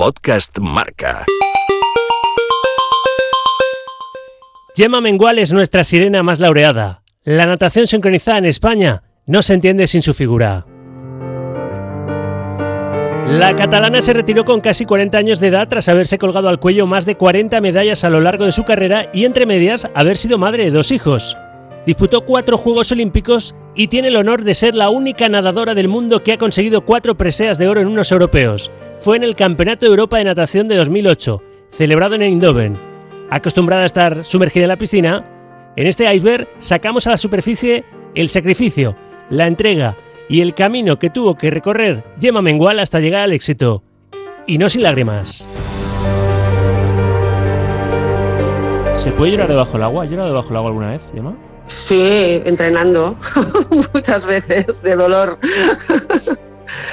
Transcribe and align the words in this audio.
Podcast 0.00 0.58
Marca. 0.60 1.26
Gemma 4.74 5.02
Mengual 5.02 5.38
es 5.38 5.52
nuestra 5.52 5.84
sirena 5.84 6.22
más 6.22 6.40
laureada. 6.40 7.02
La 7.22 7.44
natación 7.44 7.86
sincronizada 7.86 8.38
en 8.38 8.46
España 8.46 9.02
no 9.26 9.42
se 9.42 9.52
entiende 9.52 9.86
sin 9.86 10.00
su 10.00 10.14
figura. 10.14 10.64
La 13.26 13.54
catalana 13.54 14.00
se 14.00 14.14
retiró 14.14 14.46
con 14.46 14.62
casi 14.62 14.86
40 14.86 15.18
años 15.18 15.38
de 15.38 15.48
edad 15.48 15.68
tras 15.68 15.90
haberse 15.90 16.16
colgado 16.16 16.48
al 16.48 16.60
cuello 16.60 16.86
más 16.86 17.04
de 17.04 17.16
40 17.16 17.60
medallas 17.60 18.02
a 18.02 18.08
lo 18.08 18.22
largo 18.22 18.46
de 18.46 18.52
su 18.52 18.64
carrera 18.64 19.10
y 19.12 19.26
entre 19.26 19.44
medias 19.44 19.86
haber 19.94 20.16
sido 20.16 20.38
madre 20.38 20.64
de 20.64 20.70
dos 20.70 20.92
hijos. 20.92 21.36
Disputó 21.90 22.20
cuatro 22.20 22.56
Juegos 22.56 22.92
Olímpicos 22.92 23.52
y 23.74 23.88
tiene 23.88 24.06
el 24.06 24.16
honor 24.16 24.44
de 24.44 24.54
ser 24.54 24.76
la 24.76 24.90
única 24.90 25.28
nadadora 25.28 25.74
del 25.74 25.88
mundo 25.88 26.22
que 26.22 26.32
ha 26.32 26.38
conseguido 26.38 26.82
cuatro 26.82 27.16
preseas 27.16 27.58
de 27.58 27.66
oro 27.66 27.80
en 27.80 27.88
unos 27.88 28.12
europeos. 28.12 28.70
Fue 28.98 29.16
en 29.16 29.24
el 29.24 29.34
Campeonato 29.34 29.86
de 29.86 29.90
Europa 29.90 30.18
de 30.18 30.22
Natación 30.22 30.68
de 30.68 30.76
2008, 30.76 31.42
celebrado 31.68 32.14
en 32.14 32.22
Eindhoven. 32.22 32.78
Acostumbrada 33.28 33.82
a 33.82 33.86
estar 33.86 34.24
sumergida 34.24 34.66
en 34.66 34.68
la 34.68 34.76
piscina, 34.76 35.72
en 35.74 35.88
este 35.88 36.14
iceberg 36.14 36.46
sacamos 36.58 37.08
a 37.08 37.10
la 37.10 37.16
superficie 37.16 37.84
el 38.14 38.28
sacrificio, 38.28 38.94
la 39.28 39.48
entrega 39.48 39.96
y 40.28 40.42
el 40.42 40.54
camino 40.54 40.96
que 40.96 41.10
tuvo 41.10 41.34
que 41.34 41.50
recorrer 41.50 42.04
Gemma 42.20 42.40
Mengual 42.40 42.78
hasta 42.78 43.00
llegar 43.00 43.22
al 43.22 43.32
éxito. 43.32 43.82
Y 44.46 44.58
no 44.58 44.68
sin 44.68 44.84
lágrimas. 44.84 45.48
¿Se 48.94 49.10
puede 49.10 49.32
llorar 49.32 49.48
debajo 49.48 49.72
del 49.72 49.82
agua? 49.82 50.04
¿Has 50.04 50.10
llorado 50.10 50.28
debajo 50.28 50.48
del 50.50 50.56
agua 50.56 50.68
alguna 50.68 50.90
vez, 50.92 51.02
Gemma? 51.12 51.49
Sí, 51.70 52.42
entrenando 52.44 53.16
muchas 53.94 54.26
veces 54.26 54.82
de 54.82 54.96
dolor. 54.96 55.38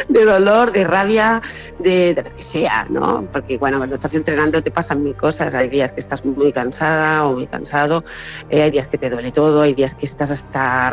de 0.07 0.25
dolor, 0.25 0.71
de 0.71 0.83
rabia, 0.83 1.41
de, 1.79 2.15
lo 2.15 2.35
que 2.35 2.43
sea, 2.43 2.87
¿no? 2.89 3.27
Porque 3.31 3.57
bueno, 3.57 3.77
cuando 3.77 3.95
estás 3.95 4.15
entrenando 4.15 4.61
te 4.61 4.71
pasan 4.71 5.03
mil 5.03 5.15
cosas. 5.15 5.53
Hay 5.53 5.69
días 5.69 5.93
que 5.93 5.99
estás 5.99 6.25
muy 6.25 6.51
cansada 6.51 7.25
o 7.25 7.33
muy 7.33 7.47
cansado, 7.47 8.03
eh, 8.49 8.61
hay 8.61 8.71
días 8.71 8.89
que 8.89 8.97
te 8.97 9.09
duele 9.09 9.31
todo, 9.31 9.61
hay 9.61 9.73
días 9.73 9.95
que 9.95 10.05
estás 10.05 10.31
hasta, 10.31 10.87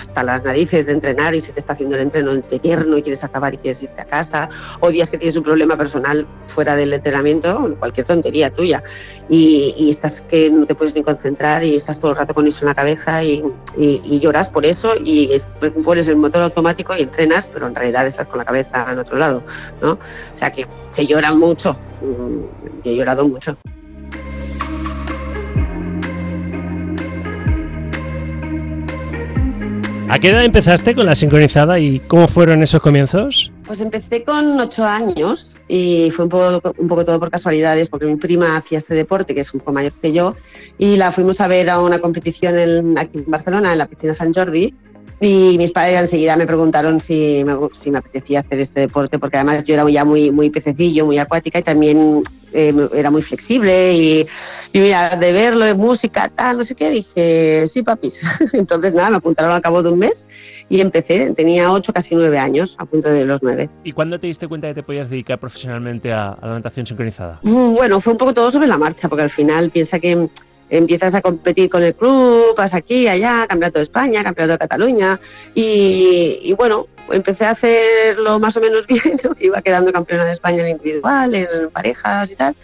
hasta 0.00 0.22
las 0.22 0.44
narices 0.44 0.86
de 0.86 0.92
entrenar 0.92 1.34
y 1.34 1.40
se 1.40 1.52
te 1.52 1.60
está 1.60 1.72
haciendo 1.74 1.96
el 1.96 2.02
entreno 2.02 2.32
eterno 2.32 2.98
y 2.98 3.02
quieres 3.02 3.24
acabar 3.24 3.54
y 3.54 3.58
quieres 3.58 3.82
irte 3.82 4.00
a 4.00 4.04
casa, 4.04 4.48
o 4.80 4.90
días 4.90 5.10
que 5.10 5.18
tienes 5.18 5.36
un 5.36 5.42
problema 5.42 5.76
personal 5.76 6.26
fuera 6.46 6.76
del 6.76 6.92
entrenamiento, 6.92 7.76
cualquier 7.78 8.06
tontería 8.06 8.52
tuya, 8.52 8.82
y, 9.28 9.88
estás 9.88 10.22
que 10.22 10.50
no 10.50 10.66
te 10.66 10.74
puedes 10.74 10.94
ni 10.94 11.02
concentrar 11.02 11.64
y 11.64 11.76
estás 11.76 11.98
todo 11.98 12.12
el 12.12 12.16
rato 12.16 12.34
con 12.34 12.46
eso 12.46 12.60
en 12.62 12.66
la 12.66 12.74
cabeza 12.74 13.22
y, 13.22 13.42
lloras 14.20 14.48
por 14.48 14.64
eso 14.64 14.94
y 15.02 15.30
pones 15.84 16.08
el 16.08 16.16
motor 16.16 16.42
automático 16.42 16.94
y 16.96 17.02
entrenas, 17.02 17.48
pero 17.52 17.66
en 17.66 17.74
realidad 17.74 18.06
estás 18.14 18.26
con 18.26 18.38
la 18.38 18.44
cabeza 18.44 18.86
en 18.90 18.98
otro 18.98 19.18
lado, 19.18 19.42
¿no? 19.82 19.92
O 19.92 19.98
sea 20.36 20.50
que 20.50 20.66
se 20.88 21.06
llora 21.06 21.32
mucho, 21.32 21.76
y 22.82 22.90
he 22.90 22.96
llorado 22.96 23.28
mucho. 23.28 23.56
¿A 30.06 30.18
qué 30.20 30.28
edad 30.28 30.44
empezaste 30.44 30.94
con 30.94 31.06
la 31.06 31.16
sincronizada 31.16 31.80
y 31.80 31.98
cómo 31.98 32.28
fueron 32.28 32.62
esos 32.62 32.80
comienzos? 32.80 33.50
Pues 33.66 33.80
empecé 33.80 34.22
con 34.22 34.60
ocho 34.60 34.84
años 34.84 35.58
y 35.66 36.12
fue 36.12 36.26
un 36.26 36.28
poco, 36.28 36.72
un 36.78 36.86
poco 36.86 37.04
todo 37.04 37.18
por 37.18 37.30
casualidades, 37.32 37.88
porque 37.88 38.06
mi 38.06 38.14
prima 38.14 38.56
hacía 38.56 38.78
este 38.78 38.94
deporte, 38.94 39.34
que 39.34 39.40
es 39.40 39.52
un 39.52 39.58
poco 39.58 39.72
mayor 39.72 39.92
que 40.00 40.12
yo, 40.12 40.36
y 40.78 40.96
la 40.96 41.10
fuimos 41.10 41.40
a 41.40 41.48
ver 41.48 41.68
a 41.68 41.80
una 41.80 41.98
competición 41.98 42.96
aquí 42.96 43.18
en 43.18 43.30
Barcelona, 43.30 43.72
en 43.72 43.78
la 43.78 43.86
piscina 43.86 44.14
San 44.14 44.32
Jordi, 44.32 44.72
y 45.20 45.56
mis 45.58 45.72
padres 45.72 46.00
enseguida 46.00 46.36
me 46.36 46.46
preguntaron 46.46 47.00
si 47.00 47.42
me, 47.44 47.54
si 47.72 47.90
me 47.90 47.98
apetecía 47.98 48.40
hacer 48.40 48.60
este 48.60 48.80
deporte, 48.80 49.18
porque 49.18 49.36
además 49.36 49.64
yo 49.64 49.74
era 49.74 49.88
ya 49.88 50.04
muy, 50.04 50.30
muy 50.30 50.50
pececillo, 50.50 51.06
muy 51.06 51.18
acuática 51.18 51.58
y 51.58 51.62
también 51.62 52.22
eh, 52.52 52.72
era 52.94 53.10
muy 53.10 53.22
flexible. 53.22 53.92
Y, 53.94 54.26
y, 54.72 54.78
mira, 54.80 55.16
de 55.16 55.32
verlo, 55.32 55.64
de 55.64 55.74
música, 55.74 56.28
tal, 56.28 56.58
no 56.58 56.64
sé 56.64 56.74
qué, 56.74 56.90
dije, 56.90 57.66
sí, 57.68 57.82
papis. 57.82 58.22
Entonces, 58.52 58.94
nada, 58.94 59.10
me 59.10 59.16
apuntaron 59.16 59.52
al 59.52 59.60
cabo 59.60 59.82
de 59.82 59.90
un 59.90 59.98
mes 59.98 60.28
y 60.68 60.80
empecé. 60.80 61.32
Tenía 61.32 61.70
ocho, 61.70 61.92
casi 61.92 62.14
nueve 62.14 62.38
años, 62.38 62.76
a 62.78 62.86
punto 62.86 63.08
de 63.08 63.24
los 63.24 63.42
nueve. 63.42 63.70
¿Y 63.82 63.92
cuándo 63.92 64.18
te 64.18 64.26
diste 64.26 64.48
cuenta 64.48 64.68
que 64.68 64.74
te 64.74 64.82
podías 64.82 65.10
dedicar 65.10 65.38
profesionalmente 65.38 66.12
a, 66.12 66.32
a 66.32 66.46
la 66.46 66.54
natación 66.54 66.86
sincronizada? 66.86 67.40
Mm, 67.42 67.74
bueno, 67.74 68.00
fue 68.00 68.12
un 68.12 68.18
poco 68.18 68.34
todo 68.34 68.50
sobre 68.50 68.68
la 68.68 68.78
marcha, 68.78 69.08
porque 69.08 69.22
al 69.22 69.30
final 69.30 69.70
piensa 69.70 69.98
que 69.98 70.28
empiezas 70.70 71.14
a 71.14 71.22
competir 71.22 71.68
con 71.68 71.82
el 71.82 71.94
club, 71.94 72.54
vas 72.56 72.74
aquí, 72.74 73.08
allá, 73.08 73.46
campeonato 73.48 73.78
de 73.78 73.84
España, 73.84 74.24
campeonato 74.24 74.52
de 74.52 74.58
Cataluña 74.58 75.20
y, 75.54 76.54
bueno, 76.56 76.86
empecé 77.10 77.44
a 77.44 77.50
hacerlo 77.50 78.38
más 78.38 78.56
o 78.56 78.60
menos 78.60 78.86
bien, 78.88 79.18
iba 79.40 79.62
quedando 79.62 79.92
campeona 79.92 80.24
de 80.24 80.32
España 80.32 80.62
en 80.62 80.70
individual, 80.70 81.34
en 81.34 81.70
parejas 81.70 82.30
y 82.30 82.36
tal. 82.36 82.56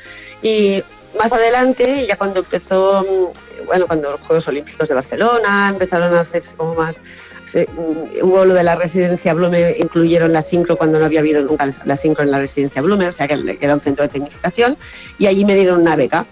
Y 0.42 0.82
más 1.18 1.32
adelante, 1.32 2.06
ya 2.06 2.16
cuando 2.16 2.40
empezó, 2.40 3.04
bueno, 3.66 3.86
cuando 3.86 4.12
los 4.12 4.20
Juegos 4.20 4.48
Olímpicos 4.48 4.88
de 4.88 4.94
Barcelona 4.94 5.68
empezaron 5.70 6.14
a 6.14 6.20
hacerse 6.20 6.56
como 6.56 6.74
más, 6.74 7.00
mm, 7.54 8.22
hubo 8.22 8.44
lo 8.44 8.54
de 8.54 8.62
la 8.62 8.76
residencia 8.76 9.34
Blume, 9.34 9.76
incluyeron 9.78 10.32
la 10.32 10.40
sincro 10.40 10.76
cuando 10.76 10.98
no 10.98 11.04
había 11.04 11.20
habido 11.20 11.42
nunca 11.42 11.68
la 11.84 11.96
sincro 11.96 12.24
en 12.24 12.30
la 12.30 12.38
residencia 12.38 12.80
Blume, 12.80 13.08
o 13.08 13.12
sea 13.12 13.28
que 13.28 13.58
era 13.60 13.74
un 13.74 13.80
centro 13.80 14.04
de 14.04 14.08
tecnificación, 14.08 14.78
y 15.18 15.26
allí 15.26 15.44
me 15.44 15.54
dieron 15.54 15.80
una 15.80 15.96
beca 15.96 16.26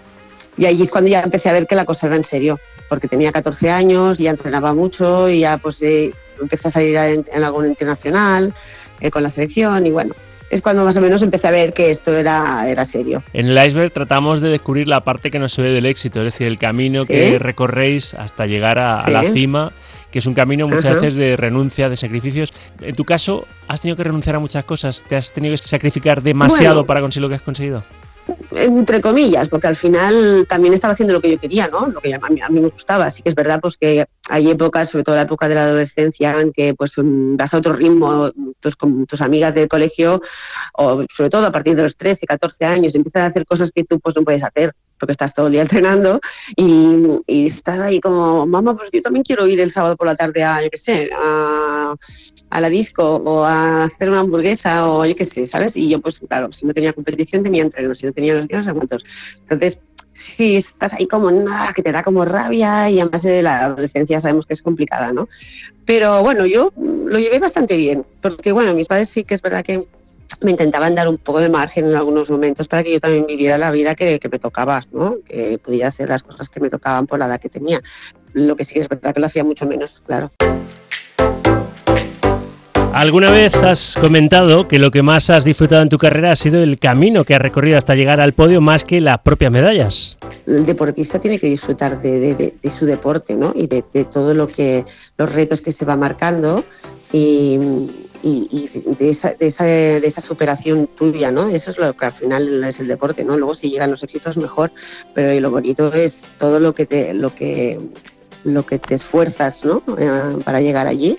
y 0.59 0.65
ahí 0.65 0.81
es 0.81 0.91
cuando 0.91 1.09
ya 1.09 1.21
empecé 1.21 1.49
a 1.49 1.53
ver 1.53 1.65
que 1.65 1.75
la 1.75 1.85
cosa 1.85 2.07
era 2.07 2.17
en 2.17 2.25
serio, 2.25 2.59
porque 2.89 3.07
tenía 3.07 3.31
14 3.31 3.69
años, 3.71 4.17
ya 4.17 4.31
entrenaba 4.31 4.73
mucho 4.73 5.29
y 5.29 5.39
ya 5.39 5.57
pues 5.57 5.81
eh, 5.81 6.13
empecé 6.39 6.67
a 6.67 6.71
salir 6.71 6.97
en, 6.97 7.43
algún 7.43 7.65
internacional 7.65 8.53
eh, 8.99 9.09
con 9.09 9.23
la 9.23 9.29
selección 9.29 9.87
y 9.87 9.91
bueno, 9.91 10.13
es 10.49 10.61
cuando 10.61 10.83
más 10.83 10.97
o 10.97 11.01
menos 11.01 11.21
empecé 11.21 11.47
a 11.47 11.51
ver 11.51 11.71
que 11.71 11.89
esto 11.89 12.13
era, 12.13 12.69
era 12.69 12.83
serio. 12.83 13.23
En 13.31 13.47
el 13.47 13.65
iceberg 13.65 13.93
tratamos 13.93 14.41
de 14.41 14.49
descubrir 14.49 14.89
la 14.89 15.05
parte 15.05 15.31
que 15.31 15.39
no 15.39 15.47
se 15.47 15.61
ve 15.61 15.69
del 15.69 15.85
éxito, 15.85 16.19
es 16.19 16.25
decir, 16.25 16.47
el 16.47 16.59
camino 16.59 17.05
que 17.05 17.39
recorréis 17.39 18.13
hasta 18.13 18.45
llegar 18.45 18.79
a, 18.79 18.95
la 19.09 19.23
cima 19.23 19.71
que 20.11 20.19
es 20.19 20.25
un 20.25 20.33
camino 20.33 20.67
muchas 20.67 20.95
veces 20.95 21.13
de 21.13 21.37
renuncia, 21.37 21.87
de 21.87 21.95
sacrificios. 21.95 22.51
En 22.81 22.95
tu 22.95 23.05
caso, 23.05 23.45
¿has 23.67 23.79
tenido 23.79 23.95
que 23.95 24.03
renunciar 24.03 24.35
a 24.35 24.39
muchas 24.39 24.65
cosas? 24.65 25.05
¿Te 25.07 25.15
has 25.15 25.31
tenido 25.31 25.55
que 25.55 25.59
sacrificar 25.59 26.23
demasiado 26.23 26.85
para 26.85 26.99
conseguir 26.99 27.21
lo 27.21 27.29
que 27.29 27.35
has 27.35 27.43
conseguido? 27.43 27.83
Entre 28.51 29.01
comillas, 29.01 29.49
porque 29.49 29.67
al 29.67 29.75
final 29.75 30.45
también 30.47 30.73
estaba 30.73 30.93
haciendo 30.93 31.13
lo 31.13 31.21
que 31.21 31.31
yo 31.31 31.39
quería, 31.39 31.67
¿no? 31.67 31.87
Lo 31.87 32.01
que 32.01 32.13
a 32.13 32.19
mí, 32.29 32.59
me 32.59 32.69
gustaba. 32.69 33.05
Así 33.05 33.21
que 33.21 33.29
es 33.29 33.35
verdad 33.35 33.59
pues 33.61 33.77
que 33.77 34.05
hay 34.29 34.49
épocas, 34.49 34.89
sobre 34.89 35.03
todo 35.03 35.15
la 35.15 35.23
época 35.23 35.47
de 35.47 35.55
la 35.55 35.63
adolescencia, 35.65 36.39
en 36.39 36.51
que 36.51 36.73
pues 36.73 36.93
vas 36.97 37.53
a 37.53 37.57
otro 37.57 37.73
ritmo, 37.73 38.31
pues, 38.59 38.75
con 38.75 39.05
tus 39.05 39.21
amigas 39.21 39.53
del 39.53 39.67
colegio, 39.67 40.21
o 40.73 41.03
sobre 41.13 41.29
todo 41.29 41.45
a 41.45 41.51
partir 41.51 41.75
de 41.75 41.83
los 41.83 41.95
13, 41.95 42.25
14 42.25 42.65
años, 42.65 42.95
empiezas 42.95 43.23
a 43.23 43.25
hacer 43.27 43.45
cosas 43.45 43.71
que 43.71 43.83
tú 43.83 43.99
pues 43.99 44.15
no 44.15 44.23
puedes 44.23 44.43
hacer 44.43 44.73
porque 44.99 45.13
estás 45.13 45.33
todo 45.33 45.47
el 45.47 45.53
día 45.53 45.61
entrenando 45.63 46.19
y, 46.55 47.07
estás 47.27 47.81
ahí 47.81 47.99
como, 47.99 48.45
mamá, 48.45 48.75
pues 48.75 48.89
yo 48.91 49.01
también 49.01 49.23
quiero 49.23 49.47
ir 49.47 49.59
el 49.59 49.71
sábado 49.71 49.95
por 49.95 50.07
la 50.07 50.15
tarde 50.15 50.43
a, 50.43 50.61
yo 50.61 50.69
qué 50.69 50.77
sé, 50.77 51.09
a, 51.15 51.95
la 52.59 52.69
disco 52.69 53.15
o 53.15 53.45
a 53.45 53.85
hacer 53.85 54.09
una 54.09 54.19
hamburguesa 54.19 54.89
o 54.89 55.05
yo 55.05 55.15
qué 55.15 55.25
sé, 55.25 55.45
¿sabes? 55.45 55.77
Y 55.77 55.89
yo 55.89 56.01
pues 56.01 56.19
claro, 56.19 56.51
si 56.51 56.65
no 56.65 56.73
tenía 56.73 56.93
competición 56.93 57.43
tenía 57.43 57.63
entreno, 57.63 57.95
si 57.95 58.05
no 58.05 58.13
tenía 58.13 58.35
los 58.35 58.47
días, 58.47 58.65
no 58.65 58.73
Entonces, 59.39 59.79
sí, 60.13 60.57
estás 60.57 60.93
ahí 60.93 61.07
como, 61.07 61.31
nada, 61.31 61.73
que 61.73 61.81
te 61.81 61.91
da 61.91 62.03
como 62.03 62.25
rabia 62.25 62.89
y 62.89 62.99
además 62.99 63.23
de 63.23 63.41
la 63.41 63.65
adolescencia 63.65 64.19
sabemos 64.19 64.45
que 64.45 64.53
es 64.53 64.61
complicada, 64.61 65.13
¿no? 65.13 65.27
Pero 65.85 66.21
bueno, 66.21 66.45
yo 66.45 66.71
lo 66.77 67.17
llevé 67.17 67.39
bastante 67.39 67.77
bien, 67.77 68.05
porque 68.21 68.51
bueno, 68.51 68.73
mis 68.73 68.87
padres 68.87 69.09
sí 69.09 69.23
que 69.23 69.35
es 69.35 69.41
verdad 69.41 69.63
que 69.63 69.87
me 70.41 70.51
intentaban 70.51 70.95
dar 70.95 71.07
un 71.07 71.17
poco 71.17 71.39
de 71.39 71.49
margen 71.49 71.85
en 71.85 71.95
algunos 71.95 72.29
momentos 72.29 72.67
para 72.67 72.83
que 72.83 72.93
yo 72.93 72.99
también 72.99 73.25
viviera 73.25 73.57
la 73.57 73.71
vida 73.71 73.95
que, 73.95 74.19
me 74.31 74.39
tocaba, 74.39 74.83
¿no? 74.91 75.17
que 75.27 75.57
pudiera 75.57 75.87
hacer 75.87 76.09
las 76.09 76.23
cosas 76.23 76.49
que 76.49 76.59
me 76.59 76.69
tocaban 76.69 77.07
por 77.07 77.19
la 77.19 77.25
edad 77.25 77.39
que 77.39 77.49
tenía. 77.49 77.81
Lo 78.33 78.55
que 78.55 78.63
sí 78.63 78.79
es 78.79 78.87
verdad 78.87 79.13
que 79.13 79.19
lo 79.19 79.25
hacía 79.25 79.43
mucho 79.43 79.65
menos, 79.65 80.01
claro. 80.05 80.31
¿Alguna 82.93 83.29
vez 83.29 83.55
has 83.55 83.95
comentado 83.95 84.67
que 84.67 84.79
lo 84.79 84.89
que 84.91 85.03
más 85.03 85.29
has 85.29 85.45
disfrutado 85.45 85.83
en 85.83 85.89
tu 85.89 85.97
carrera 85.97 86.31
ha 86.31 86.35
sido 86.35 86.61
el 86.61 86.79
camino 86.79 87.23
que 87.23 87.35
has 87.35 87.41
recorrido 87.41 87.77
hasta 87.77 87.95
llegar 87.95 88.19
al 88.19 88.33
podio 88.33 88.61
más 88.61 88.83
que 88.83 88.99
las 88.99 89.19
propias 89.19 89.51
medallas? 89.51 90.17
El 90.47 90.65
deportista 90.65 91.19
tiene 91.19 91.39
que 91.39 91.47
disfrutar 91.47 92.01
de, 92.01 92.55
su 92.69 92.85
deporte 92.85 93.35
¿no? 93.35 93.53
y 93.55 93.67
de, 93.67 93.83
todo 94.11 94.33
lo 94.33 94.47
que 94.47 94.85
los 95.17 95.31
retos 95.31 95.61
que 95.61 95.71
se 95.71 95.85
va 95.85 95.95
marcando 95.95 96.63
y 97.13 97.59
y, 98.21 98.69
de, 98.97 99.09
esa, 99.09 99.33
de, 99.33 99.45
esa, 99.45 99.63
de, 99.63 99.97
esa, 100.05 100.21
superación 100.21 100.87
tuya, 100.87 101.31
¿no? 101.31 101.47
Eso 101.49 101.71
es 101.71 101.77
lo 101.77 101.95
que 101.95 102.05
al 102.05 102.11
final 102.11 102.63
es 102.63 102.79
el 102.79 102.87
deporte, 102.87 103.23
¿no? 103.23 103.37
Luego 103.37 103.55
si 103.55 103.69
llegan 103.69 103.91
los 103.91 104.03
éxitos 104.03 104.37
mejor, 104.37 104.71
pero 105.13 105.39
lo 105.39 105.51
bonito 105.51 105.93
es 105.93 106.25
todo 106.37 106.59
lo 106.59 106.75
que 106.75 106.85
te, 106.85 107.13
lo 107.13 107.33
que, 107.33 107.79
lo 108.43 108.65
que 108.65 108.79
te 108.79 108.95
esfuerzas, 108.95 109.63
¿no? 109.63 109.83
Eh, 109.97 110.37
para 110.43 110.61
llegar 110.61 110.87
allí. 110.87 111.17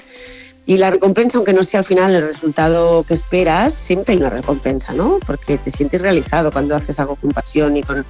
Y 0.71 0.79
la 0.79 0.89
recompensa, 0.89 1.37
aunque 1.37 1.53
no 1.53 1.65
sea 1.65 1.81
al 1.81 1.85
final 1.85 2.15
el 2.15 2.23
resultado 2.23 3.03
que 3.03 3.13
esperas, 3.13 3.75
siempre 3.75 4.13
hay 4.13 4.21
una 4.21 4.31
recompensa, 4.31 4.93
¿no? 4.93 5.19
Porque 5.27 5.59
te 5.59 5.69
sientes 5.69 6.01
realizado 6.01 6.53
cuando 6.53 6.77
haces 6.77 7.01
algo 7.01 7.17
con 7.17 7.33
pasión 7.33 7.77
y 7.77 7.83
con, 7.83 8.07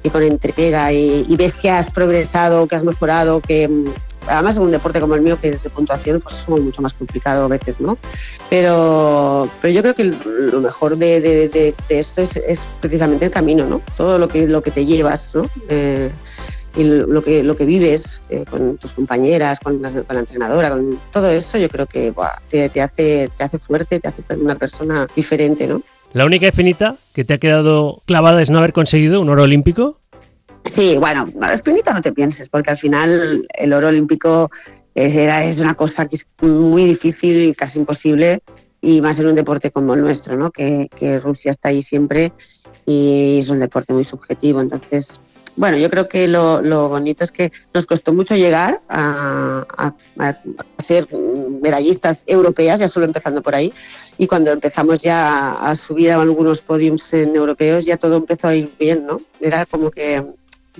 y 0.00 0.10
con 0.10 0.22
entrega 0.22 0.92
y, 0.92 1.26
ves 1.34 1.56
que 1.56 1.70
has 1.70 1.90
progresado, 1.90 2.68
que 2.68 2.76
has 2.76 2.84
mejorado, 2.84 3.40
que, 3.40 3.68
además 4.28 4.58
un 4.58 4.70
deporte 4.70 5.00
como 5.00 5.16
el 5.16 5.22
mío 5.22 5.40
que 5.40 5.48
es 5.48 5.64
de 5.64 5.70
puntuación, 5.70 6.20
pues 6.20 6.36
es 6.36 6.48
mucho 6.48 6.82
más 6.82 6.94
complicado 6.94 7.46
a 7.46 7.48
veces, 7.48 7.80
¿no? 7.80 7.98
Pero, 8.48 9.50
pero 9.60 9.74
yo 9.74 9.82
creo 9.82 9.96
que 9.96 10.04
lo 10.04 10.60
mejor 10.60 10.96
de, 10.96 11.20
de, 11.20 11.74
esto 11.88 12.22
es, 12.22 12.36
es, 12.36 12.68
precisamente 12.80 13.24
el 13.24 13.32
camino, 13.32 13.66
¿no? 13.66 13.82
Todo 13.96 14.20
lo 14.20 14.28
que, 14.28 14.46
lo 14.46 14.62
que 14.62 14.70
te 14.70 14.86
llevas, 14.86 15.34
¿no? 15.34 15.42
Eh, 15.68 16.12
y 16.76 16.84
lo 16.84 17.22
que, 17.22 17.42
lo 17.42 17.54
que 17.56 17.64
vives 17.64 18.20
eh, 18.30 18.44
con 18.48 18.76
tus 18.78 18.92
compañeras, 18.94 19.60
con, 19.60 19.80
la 19.80 20.18
entrenadora, 20.18 20.70
con 20.70 20.98
todo 21.12 21.28
eso, 21.28 21.56
yo 21.58 21.68
creo 21.68 21.86
que 21.86 22.12
te, 22.48 22.68
te, 22.68 22.82
hace, 22.82 23.30
te 23.36 23.44
hace 23.44 23.58
fuerte, 23.58 24.00
te 24.00 24.08
hace 24.08 24.22
una 24.36 24.56
persona 24.56 25.06
diferente, 25.14 25.66
¿no? 25.66 25.82
La 26.12 26.24
única 26.24 26.48
espinita 26.48 26.96
que 27.12 27.24
te 27.24 27.34
ha 27.34 27.38
quedado 27.38 28.02
clavada 28.06 28.42
es 28.42 28.50
no 28.50 28.58
haber 28.58 28.72
conseguido 28.72 29.20
un 29.20 29.28
oro 29.28 29.44
olímpico. 29.44 30.00
Sí, 30.64 30.96
bueno, 30.98 31.26
espinita 31.52 31.92
no 31.92 32.00
te 32.00 32.12
pienses, 32.12 32.48
porque 32.48 32.70
al 32.70 32.76
final 32.76 33.46
el 33.54 33.72
oro 33.72 33.88
olímpico 33.88 34.50
es, 34.94 35.14
era, 35.14 35.44
es 35.44 35.60
una 35.60 35.74
cosa 35.74 36.06
que 36.06 36.16
es 36.16 36.26
muy 36.40 36.84
difícil 36.84 37.50
y 37.50 37.54
casi 37.54 37.78
imposible, 37.78 38.40
y 38.80 39.00
más 39.00 39.18
en 39.20 39.26
un 39.26 39.34
deporte 39.34 39.70
como 39.70 39.94
el 39.94 40.00
nuestro, 40.00 40.36
¿no? 40.36 40.50
que, 40.50 40.88
que 40.94 41.20
Rusia 41.20 41.50
está 41.50 41.70
ahí 41.70 41.82
siempre 41.82 42.32
y 42.86 43.38
es 43.40 43.48
un 43.48 43.60
deporte 43.60 43.92
muy 43.92 44.04
subjetivo. 44.04 44.60
Entonces, 44.60 45.20
bueno, 45.56 45.76
yo 45.76 45.88
creo 45.88 46.08
que 46.08 46.26
lo, 46.26 46.88
bonito 46.88 47.24
es 47.24 47.30
que 47.30 47.52
nos 47.72 47.86
costó 47.86 48.12
mucho 48.12 48.34
llegar 48.34 48.80
a, 48.88 49.94
ser 50.78 51.06
medallistas 51.62 52.24
europeas, 52.26 52.80
ya 52.80 52.88
solo 52.88 53.06
empezando 53.06 53.42
por 53.42 53.54
ahí, 53.54 53.72
y 54.18 54.26
cuando 54.26 54.50
empezamos 54.50 55.00
ya 55.00 55.52
a, 55.52 55.74
subir 55.74 56.10
a 56.10 56.20
algunos 56.20 56.60
podiums 56.60 57.12
en 57.14 57.36
europeos, 57.36 57.84
ya 57.84 57.96
todo 57.96 58.16
empezó 58.16 58.48
a 58.48 58.54
ir 58.54 58.72
bien, 58.78 59.06
¿no? 59.06 59.20
Era 59.40 59.66
como 59.66 59.90
que 59.90 60.24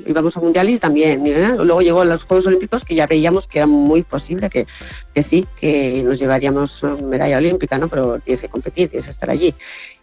íbamos 0.06 0.36
a 0.36 0.40
mundiales 0.40 0.80
también. 0.80 1.26
¿eh? 1.26 1.54
Luego 1.56 1.82
llegó 1.82 2.04
los 2.04 2.24
Juegos 2.24 2.46
Olímpicos 2.46 2.84
que 2.84 2.94
ya 2.94 3.06
veíamos 3.06 3.46
que 3.46 3.58
era 3.58 3.66
muy 3.66 4.02
posible 4.02 4.50
que, 4.50 4.66
que 5.12 5.22
sí, 5.22 5.46
que 5.56 6.02
nos 6.04 6.18
llevaríamos 6.18 6.82
medalla 7.02 7.38
olímpica, 7.38 7.78
¿no? 7.78 7.88
Pero 7.88 8.18
tienes 8.18 8.42
que 8.42 8.48
competir, 8.48 8.88
tienes 8.88 9.04
que 9.04 9.10
estar 9.10 9.30
allí. 9.30 9.54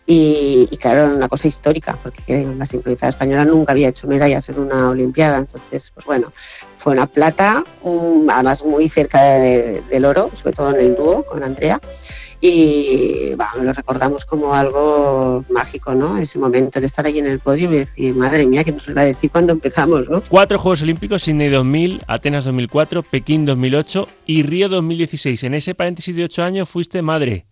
Y, 0.05 0.67
claro, 0.77 1.03
era 1.03 1.13
una 1.13 1.29
cosa 1.29 1.47
histórica, 1.47 1.97
porque 2.01 2.45
la 2.57 2.65
sincronizada 2.65 3.09
española 3.09 3.45
nunca 3.45 3.71
había 3.71 3.89
hecho 3.89 4.07
medallas 4.07 4.49
en 4.49 4.59
una 4.59 4.89
Olimpiada. 4.89 5.37
Entonces, 5.37 5.91
pues 5.93 6.05
bueno, 6.05 6.33
fue 6.77 6.93
una 6.93 7.07
plata, 7.07 7.63
además 8.29 8.65
muy 8.65 8.89
cerca 8.89 9.21
del 9.21 10.05
oro, 10.05 10.31
sobre 10.33 10.53
todo 10.53 10.75
en 10.75 10.81
el 10.81 10.95
dúo 10.95 11.23
con 11.23 11.43
Andrea. 11.43 11.79
Y 12.43 13.35
lo 13.61 13.71
recordamos 13.71 14.25
como 14.25 14.55
algo 14.55 15.45
mágico, 15.51 15.93
¿no? 15.93 16.17
Ese 16.17 16.39
momento 16.39 16.79
de 16.79 16.87
estar 16.87 17.05
ahí 17.05 17.19
en 17.19 17.27
el 17.27 17.39
podio 17.39 17.71
y 17.71 17.75
decir, 17.75 18.15
madre 18.15 18.47
mía, 18.47 18.63
que 18.63 18.71
nos 18.71 18.87
iba 18.87 19.01
a 19.01 19.05
decir 19.05 19.29
cuando 19.29 19.53
empezamos, 19.53 20.09
¿no? 20.09 20.23
Cuatro 20.27 20.57
Juegos 20.57 20.81
Olímpicos, 20.81 21.21
Sydney 21.21 21.49
2000, 21.49 22.01
Atenas 22.07 22.43
2004, 22.45 23.03
Pekín 23.03 23.45
2008 23.45 24.07
y 24.25 24.41
Río 24.41 24.69
2016. 24.69 25.43
En 25.43 25.53
ese 25.53 25.75
paréntesis 25.75 26.15
de 26.15 26.23
ocho 26.23 26.41
años 26.41 26.67
fuiste 26.67 27.03
madre 27.03 27.45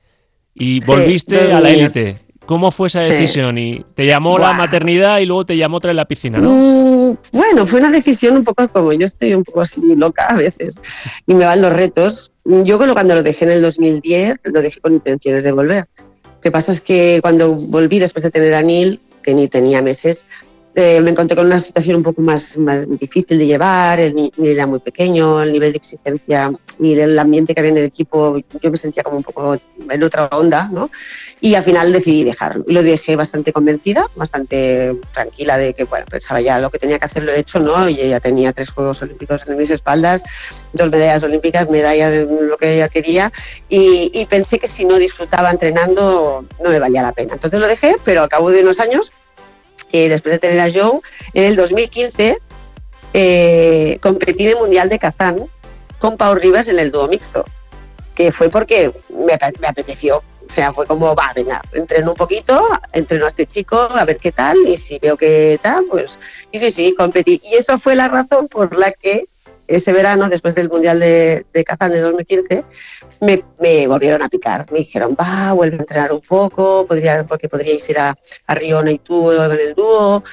y 0.56 0.84
volviste 0.86 1.54
a 1.54 1.62
la 1.62 1.70
élite. 1.70 2.16
¿Cómo 2.50 2.72
fue 2.72 2.88
esa 2.88 3.02
decisión? 3.02 3.60
¿Y 3.60 3.86
te 3.94 4.08
llamó 4.08 4.40
la 4.40 4.54
maternidad 4.54 5.20
y 5.20 5.28
luego 5.28 5.46
te 5.46 5.56
llamó 5.56 5.78
otra 5.78 5.92
en 5.92 5.98
la 5.98 6.06
piscina, 6.06 6.40
no? 6.40 6.50
Mm, 6.50 7.18
bueno, 7.32 7.68
fue 7.68 7.80
una 7.80 7.92
decisión 7.92 8.38
un 8.38 8.44
poco 8.44 8.68
como 8.70 8.92
yo 8.92 9.06
estoy 9.06 9.36
un 9.36 9.44
poco 9.44 9.62
así 9.62 9.80
loca 9.96 10.26
a 10.26 10.36
veces 10.36 10.82
y 11.28 11.36
me 11.36 11.46
van 11.46 11.62
los 11.62 11.72
retos. 11.72 12.32
Yo 12.46 12.80
cuando 12.80 13.14
lo 13.14 13.22
dejé 13.22 13.46
en 13.46 13.52
el 13.52 13.62
2010, 13.62 14.40
lo 14.46 14.64
dejé 14.64 14.82
con 14.82 14.94
intenciones 14.94 15.44
de 15.44 15.52
volver. 15.52 15.90
Lo 16.24 16.42
que 16.42 16.50
pasa 16.50 16.72
es 16.72 16.82
que 16.82 17.20
cuando 17.22 17.54
volví 17.54 18.00
después 18.00 18.24
de 18.24 18.32
tener 18.32 18.56
a 18.56 18.64
Neil, 18.64 19.00
que 19.22 19.36
ni 19.36 19.48
tenía 19.48 19.84
meses, 19.84 20.26
eh, 20.76 21.02
me 21.02 21.12
encontré 21.12 21.36
con 21.36 21.46
una 21.46 21.58
situación 21.58 21.98
un 21.98 22.04
poco 22.04 22.22
más, 22.22 22.58
más 22.58 22.88
difícil 23.00 23.38
de 23.38 23.48
llevar, 23.48 24.00
el 24.00 24.16
nivel 24.16 24.32
era 24.38 24.68
muy 24.68 24.80
pequeño, 24.80 25.42
el 25.42 25.52
nivel 25.52 25.72
de 25.72 25.78
exigencia 25.78 26.52
y 26.80 26.98
el 26.98 27.18
ambiente 27.18 27.54
que 27.54 27.60
había 27.60 27.72
en 27.72 27.78
el 27.78 27.86
equipo, 27.86 28.38
yo 28.62 28.72
me 28.72 28.78
sentía 28.78 29.04
como 29.04 29.18
un 29.18 29.24
poco 29.24 29.58
en 29.90 30.04
otra 30.04 30.28
onda, 30.28 30.70
¿no? 30.72 30.90
Y 31.42 31.56
al 31.56 31.64
final 31.64 31.92
decidí 31.92 32.24
dejarlo. 32.24 32.64
Y 32.68 32.74
lo 32.74 32.84
dejé 32.84 33.16
bastante 33.16 33.52
convencida, 33.52 34.08
bastante 34.16 34.96
tranquila 35.14 35.58
de 35.58 35.74
que, 35.74 35.84
bueno, 35.86 36.06
pensaba 36.10 36.40
ya 36.40 36.60
lo 36.60 36.70
que 36.70 36.80
tenía 36.80 37.00
que 37.00 37.06
hacer 37.06 37.24
lo 37.24 37.32
he 37.32 37.40
hecho, 37.40 37.60
¿no? 37.60 37.90
Y 37.90 37.96
ya 37.96 38.20
tenía 38.20 38.54
tres 38.54 38.70
Juegos 38.70 39.02
Olímpicos 39.02 39.46
en 39.48 39.58
mis 39.58 39.70
espaldas, 39.70 40.24
dos 40.74 40.90
medallas 40.90 41.24
olímpicas, 41.24 41.70
medallas 41.70 42.12
de 42.12 42.26
lo 42.26 42.58
que 42.58 42.76
ella 42.76 42.90
quería, 42.90 43.32
y, 43.68 44.12
y 44.14 44.26
pensé 44.26 44.60
que 44.60 44.68
si 44.68 44.86
no 44.86 44.98
disfrutaba 44.98 45.52
entrenando 45.52 46.46
no 46.64 46.70
me 46.70 46.80
valía 46.80 47.02
la 47.02 47.12
pena. 47.12 47.34
Entonces 47.34 47.60
lo 47.60 47.68
dejé, 47.68 47.96
pero 48.04 48.24
al 48.24 48.30
cabo 48.30 48.52
de 48.52 48.62
unos 48.62 48.80
años 48.80 49.12
después 49.92 50.34
de 50.34 50.40
tener 50.40 50.60
a 50.60 50.72
Joe, 50.72 51.00
en 51.34 51.44
el 51.44 51.56
2015 51.56 52.38
eh, 53.14 53.98
competí 54.02 54.44
en 54.44 54.50
el 54.50 54.56
Mundial 54.56 54.90
de 54.90 55.00
Kazán 55.00 55.50
con 55.98 56.18
Pau 56.18 56.36
Rivas 56.36 56.68
en 56.68 56.80
el 56.80 56.92
dúo 56.92 57.08
mixto, 57.08 57.44
que 58.16 58.32
fue 58.32 58.50
porque 58.50 58.92
me, 59.10 59.34
apeteció. 59.68 60.18
O 60.18 60.52
sea, 60.52 60.74
fue 60.74 60.88
como, 60.88 61.14
va, 61.16 61.32
venga, 61.36 61.62
entreno 61.74 62.12
un 62.12 62.18
poquito, 62.18 62.68
entreno 62.94 63.26
a 63.26 63.28
este 63.28 63.46
chico, 63.46 63.78
a 63.78 64.04
ver 64.06 64.18
qué 64.18 64.32
tal, 64.32 64.58
y 64.68 64.78
si 64.78 64.98
veo 64.98 65.16
que 65.16 65.60
tal, 65.62 65.86
pues, 65.90 66.18
y 66.52 66.58
sí, 66.58 66.72
sí, 66.72 66.96
competí. 66.96 67.40
Y 67.44 67.56
eso 67.56 67.78
fue 67.78 67.96
la 67.96 68.08
razón 68.08 68.48
por 68.48 68.76
la 68.76 68.92
que 68.92 69.28
ese 69.70 69.94
verano, 69.94 70.28
después 70.30 70.56
del 70.56 70.70
Mundial 70.70 71.00
de, 71.00 71.46
de 71.54 71.64
Kazán 71.64 71.92
de 71.92 72.02
2015, 72.02 72.66
me, 73.22 73.44
me, 73.60 73.88
volvieron 73.88 74.22
a 74.22 74.30
picar. 74.30 74.66
Me 74.72 74.80
dijeron, 74.80 75.16
va, 75.20 75.54
vuelve 75.54 75.78
a 75.78 75.80
entrenar 75.80 76.12
un 76.12 76.22
poco, 76.22 76.86
podría, 76.88 77.26
porque 77.26 77.48
podríais 77.48 77.88
ir 77.90 78.00
a, 78.00 78.18
a 78.48 78.56
Riona 78.56 78.92
y 78.92 78.98
tú 79.00 79.26
con 79.26 79.52
el 79.52 79.74
dúo. 79.76 80.24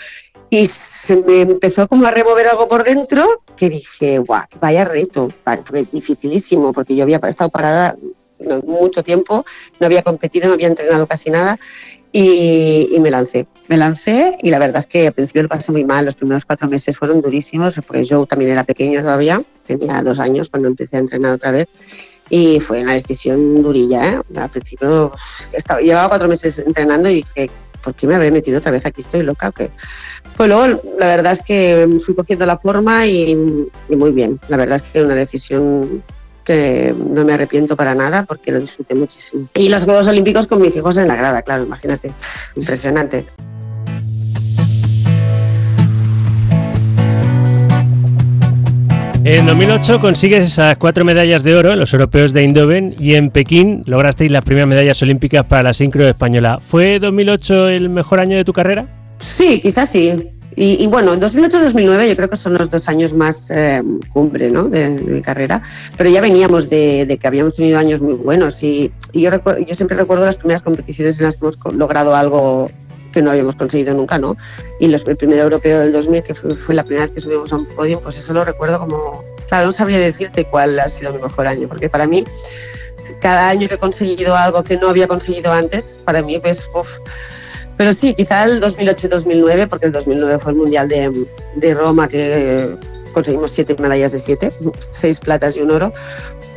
Y 0.49 0.67
se 0.67 1.17
me 1.17 1.43
empezó 1.43 1.87
como 1.87 2.07
a 2.07 2.11
remover 2.11 2.47
algo 2.49 2.67
por 2.67 2.85
dentro 2.85 3.43
que 3.57 3.69
dije, 3.69 4.19
guau, 4.19 4.45
vaya 4.61 4.85
reto, 4.85 5.29
dificilísimo, 5.93 6.73
porque 6.73 6.97
yo 6.97 7.03
había 7.03 7.21
estado 7.29 7.51
parada 7.51 7.97
mucho 8.65 9.03
tiempo, 9.03 9.45
no 9.81 9.87
había 9.87 10.03
competido, 10.03 10.49
no 10.49 10.55
había 10.55 10.69
entrenado 10.69 11.07
casi 11.07 11.31
nada 11.31 11.59
y, 12.19 12.99
me 13.01 13.11
lancé. 13.11 13.47
Me 13.69 13.77
lancé 13.77 14.39
y 14.43 14.49
la 14.49 14.59
verdad 14.59 14.79
es 14.79 14.87
que 14.87 15.09
al 15.09 15.13
principio 15.13 15.43
lo 15.43 15.49
pasé 15.49 15.71
muy 15.71 15.85
mal, 15.85 16.07
los 16.07 16.15
primeros 16.15 16.47
cuatro 16.47 16.67
meses 16.67 16.97
fueron 16.97 17.21
durísimos, 17.21 17.79
porque 17.87 18.05
yo 18.05 18.25
también 18.25 18.53
era 18.53 18.65
pequeño 18.65 19.03
todavía, 19.03 19.43
tenía 19.67 20.03
dos 20.03 20.19
años 20.19 20.49
cuando 20.49 20.69
empecé 20.69 20.97
a 20.97 21.01
entrenar 21.01 21.33
otra 21.33 21.51
vez 21.51 21.69
y 22.31 22.59
fue 22.61 22.81
una 22.81 22.95
decisión 22.95 23.63
durilla. 23.63 24.15
¿eh? 24.15 24.21
Al 24.35 24.49
principio 24.49 25.13
estaba, 25.53 25.81
llevaba 25.81 26.09
cuatro 26.09 26.27
meses 26.27 26.59
entrenando 26.59 27.11
y 27.11 27.17
dije, 27.17 27.51
¿por 27.83 27.95
qué 27.95 28.07
me 28.07 28.15
habré 28.15 28.31
metido 28.31 28.59
otra 28.59 28.73
vez 28.73 28.87
aquí? 28.87 29.03
Estoy 29.03 29.23
loca. 29.23 29.51
¿o 29.51 29.53
Pues 30.37 30.49
luego 30.49 30.81
la 30.99 31.07
verdad 31.09 31.33
es 31.33 31.43
que 31.43 31.87
fui 32.03 32.15
cogiendo 32.15 32.47
la 32.47 32.57
forma 32.57 33.07
y, 33.07 33.33
y 33.91 33.97
muy 33.97 34.13
bien. 34.13 34.41
La 34.49 34.57
verdad 34.57 34.77
es 34.77 34.83
que 34.83 35.03
una 35.03 35.15
decisión 35.15 36.03
que 36.47 36.95
no 36.97 37.25
me 37.25 37.35
arrepiento 37.35 37.77
para 37.77 37.95
nada 37.95 38.23
porque 38.23 38.53
lo 38.53 38.61
disfruté 38.61 38.95
muchísimo. 38.95 39.49
Y 39.55 39.69
los 39.69 39.85
Juegos 39.85 40.07
Olímpicos 40.09 40.47
con 40.47 40.63
mis 40.63 40.75
hijos 40.77 40.97
en 40.97 41.09
la 41.09 41.17
grada, 41.17 41.43
claro, 41.43 41.65
imagínate, 41.65 42.13
impresionante. 42.55 43.27
En 49.25 49.45
2008 49.45 49.99
consigues 50.01 50.47
esas 50.47 50.77
cuatro 50.77 51.05
medallas 51.05 51.43
de 51.43 51.57
oro 51.57 51.73
en 51.73 51.81
los 51.81 51.93
europeos 51.93 52.33
de 52.33 52.43
Eindhoven 52.43 52.95
y 52.97 53.17
en 53.17 53.31
Pekín 53.31 53.83
lograsteis 53.85 54.31
las 54.31 54.45
primeras 54.45 54.69
medallas 54.69 55.03
olímpicas 55.03 55.45
para 55.45 55.65
la 55.65 55.73
sincro 55.73 56.07
española. 56.07 56.61
¿Fue 56.61 57.01
2008 57.01 57.71
el 57.71 57.89
mejor 57.89 58.21
año 58.21 58.37
de 58.37 58.45
tu 58.45 58.53
carrera? 58.53 58.87
Sí, 59.19 59.61
quizás 59.61 59.91
sí. 59.91 60.31
Y, 60.59 60.87
bueno, 60.87 61.15
2008-2009 61.17 62.09
yo 62.09 62.17
creo 62.17 62.31
que 62.31 62.37
son 62.37 62.55
los 62.55 62.71
dos 62.71 62.89
años 62.89 63.13
más 63.13 63.51
eh, 63.51 63.83
cumbre 64.11 64.51
¿no? 64.51 64.65
de, 64.65 64.89
mi 64.89 65.21
carrera, 65.21 65.61
pero 65.99 66.09
ya 66.09 66.23
veníamos 66.23 66.71
de, 66.71 67.19
que 67.21 67.27
habíamos 67.27 67.53
tenido 67.53 67.79
años 67.79 68.01
muy 68.01 68.15
buenos 68.15 68.63
y, 68.63 68.91
yo, 69.13 69.31
yo 69.67 69.75
siempre 69.75 69.99
recuerdo 69.99 70.25
las 70.25 70.39
primeras 70.39 70.63
competiciones 70.63 71.19
en 71.19 71.27
las 71.27 71.37
que 71.37 71.45
hemos 71.45 71.59
logrado 71.75 72.17
algo 72.17 72.71
que 73.17 73.23
no 73.23 73.31
habíamos 73.31 73.57
conseguido 73.57 73.95
nunca, 73.95 74.19
¿no? 74.19 74.37
Y 74.79 74.89
los, 74.89 75.07
el 75.07 75.17
primer 75.17 75.39
europeo 75.39 75.81
del 75.81 75.93
2000, 75.93 76.23
que 76.23 76.35
fue, 76.35 76.75
la 76.75 76.85
primera 76.85 77.05
vez 77.05 77.13
que 77.13 77.21
subimos 77.21 77.51
a 77.53 77.57
un 77.57 77.67
podio, 77.67 78.01
pues 78.01 78.17
eso 78.17 78.35
lo 78.35 78.45
recuerdo 78.45 78.79
como... 78.79 79.25
Claro, 79.49 79.67
no 79.67 79.73
sabría 79.73 79.99
decirte 79.99 80.45
cuál 80.45 80.79
ha 80.79 80.89
sido 80.91 81.15
mi 81.15 81.23
mejor 81.23 81.47
año, 81.47 81.67
porque 81.67 81.89
para 81.89 82.07
mí 82.07 82.25
cada 83.21 83.49
año 83.49 83.69
que 83.69 83.77
he 83.77 83.79
conseguido 83.79 84.37
algo 84.37 84.63
que 84.63 84.77
no 84.77 84.89
había 84.89 85.09
conseguido 85.09 85.53
antes, 85.53 85.99
para 86.05 86.23
mí 86.23 86.39
pues... 86.39 86.71
Uf, 86.75 86.99
pero 87.77 87.93
sí, 87.93 88.15
quizá 88.15 88.45
el 88.45 88.61
2008-2009, 88.61 89.69
porque 89.69 89.87
el 89.87 89.93
2009 89.93 90.39
fue 90.39 90.53
el 90.53 90.59
Mundial 90.59 90.89
de, 90.89 91.27
de 91.57 91.75
Roma 91.75 92.09
que 92.09 92.77
conseguimos 93.13 93.51
siete 93.51 93.75
medallas 93.79 94.13
de 94.13 94.19
siete, 94.19 94.53
seis 94.91 95.21
platas 95.21 95.57
y 95.57 95.63
un 95.63 95.71
oro, 95.71 95.93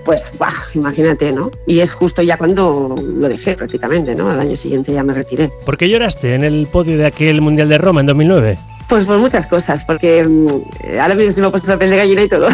pues 0.04 0.34
bah, 0.38 0.52
imagínate, 0.74 1.32
¿no? 1.32 1.52
Y 1.66 1.80
es 1.80 1.94
justo 1.94 2.22
ya 2.22 2.38
cuando 2.38 2.96
lo 2.98 3.30
dejé 3.30 3.56
prácticamente, 3.56 4.16
¿no? 4.16 4.30
Al 4.30 4.40
año 4.40 4.56
siguiente 4.56 4.92
ya 4.92 5.04
me 5.04 5.14
retiré. 5.14 5.52
¿Por 5.66 5.78
qué 5.78 5.88
lloraste 5.88 6.34
en 6.36 6.44
el 6.44 6.68
podio 6.68 6.98
de 6.98 7.06
aquel 7.06 7.42
Mundial 7.42 7.70
de 7.70 7.78
Roma 7.78 8.02
en 8.02 8.08
2009? 8.08 8.58
Pues 8.90 9.06
por 9.06 9.20
muchas 9.20 9.46
cosas, 9.46 9.86
porque 9.86 10.24
mm, 10.24 10.46
ahora 11.00 11.14
mismo 11.14 11.32
se 11.32 11.42
me 11.42 11.48
ha 11.48 11.52
puesto 11.52 11.72
la 11.72 11.78
piel 11.78 11.92
de 11.92 11.98
gallina 11.98 12.24
y 12.24 12.28
todo. 12.28 12.50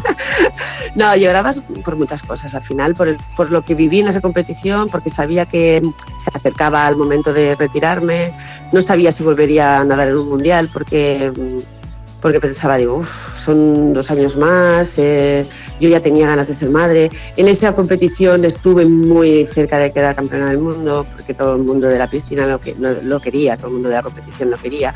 no, 0.94 1.14
llorabas 1.14 1.60
por 1.84 1.96
muchas 1.96 2.22
cosas 2.22 2.54
al 2.54 2.62
final, 2.62 2.94
por, 2.94 3.14
por 3.36 3.50
lo 3.50 3.62
que 3.62 3.74
viví 3.74 4.00
en 4.00 4.08
esa 4.08 4.22
competición, 4.22 4.88
porque 4.88 5.10
sabía 5.10 5.44
que 5.44 5.82
se 6.16 6.30
acercaba 6.32 6.86
al 6.86 6.96
momento 6.96 7.34
de 7.34 7.56
retirarme, 7.56 8.32
no 8.72 8.80
sabía 8.80 9.10
si 9.10 9.22
volvería 9.22 9.80
a 9.80 9.84
nadar 9.84 10.08
en 10.08 10.16
un 10.16 10.30
mundial, 10.30 10.70
porque 10.72 11.30
mm, 11.30 11.79
porque 12.20 12.40
pensaba, 12.40 12.76
digo, 12.76 13.02
son 13.04 13.92
dos 13.92 14.10
años 14.10 14.36
más, 14.36 14.98
eh, 14.98 15.46
yo 15.80 15.88
ya 15.88 16.00
tenía 16.00 16.26
ganas 16.26 16.48
de 16.48 16.54
ser 16.54 16.70
madre. 16.70 17.10
En 17.36 17.48
esa 17.48 17.74
competición 17.74 18.44
estuve 18.44 18.84
muy 18.84 19.46
cerca 19.46 19.78
de 19.78 19.92
quedar 19.92 20.14
campeona 20.14 20.48
del 20.50 20.58
mundo, 20.58 21.06
porque 21.10 21.34
todo 21.34 21.56
el 21.56 21.62
mundo 21.62 21.88
de 21.88 21.98
la 21.98 22.08
piscina 22.08 22.46
lo, 22.46 22.60
que, 22.60 22.74
lo 22.74 23.20
quería, 23.20 23.56
todo 23.56 23.68
el 23.68 23.74
mundo 23.74 23.88
de 23.88 23.94
la 23.96 24.02
competición 24.02 24.50
lo 24.50 24.58
quería, 24.58 24.94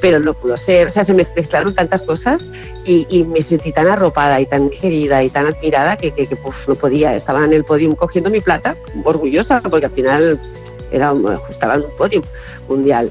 pero 0.00 0.20
no 0.20 0.34
pudo 0.34 0.56
ser. 0.56 0.88
O 0.88 0.90
sea, 0.90 1.04
se 1.04 1.14
me 1.14 1.26
mezclaron 1.34 1.74
tantas 1.74 2.02
cosas 2.02 2.50
y, 2.84 3.24
me 3.24 3.42
sentí 3.42 3.72
tan 3.72 3.88
arropada 3.88 4.40
y 4.40 4.46
tan 4.46 4.70
querida 4.70 5.22
y 5.24 5.30
tan 5.30 5.46
admirada 5.46 5.96
que, 5.96 6.12
que, 6.12 6.28
no 6.68 6.74
podía. 6.74 7.14
Estaba 7.14 7.44
en 7.44 7.52
el 7.52 7.64
podium 7.64 7.94
cogiendo 7.94 8.30
mi 8.30 8.40
plata, 8.40 8.76
orgullosa, 9.04 9.60
porque 9.60 9.86
al 9.86 9.92
final 9.92 10.40
era, 10.90 11.14
estaba 11.48 11.76
en 11.76 11.84
un 11.84 11.96
podium 11.96 12.24
mundial. 12.68 13.10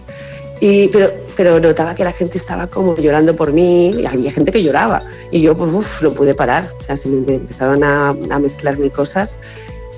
Y, 0.59 0.87
pero, 0.87 1.11
pero 1.35 1.59
notaba 1.59 1.93
que 1.93 2.03
la 2.03 2.11
gente 2.11 2.37
estaba 2.37 2.67
como 2.67 2.95
llorando 2.97 3.35
por 3.35 3.53
mí, 3.53 3.89
y 3.89 4.05
había 4.05 4.31
gente 4.31 4.51
que 4.51 4.63
lloraba, 4.63 5.03
y 5.31 5.41
yo 5.41 5.55
pues 5.55 5.71
uf, 5.71 6.01
no 6.01 6.11
pude 6.11 6.33
parar, 6.33 6.67
o 6.79 6.83
sea, 6.83 6.97
se 6.97 7.09
me 7.09 7.35
empezaron 7.35 7.83
a, 7.83 8.09
a 8.09 8.39
mezclarme 8.39 8.89
cosas, 8.89 9.37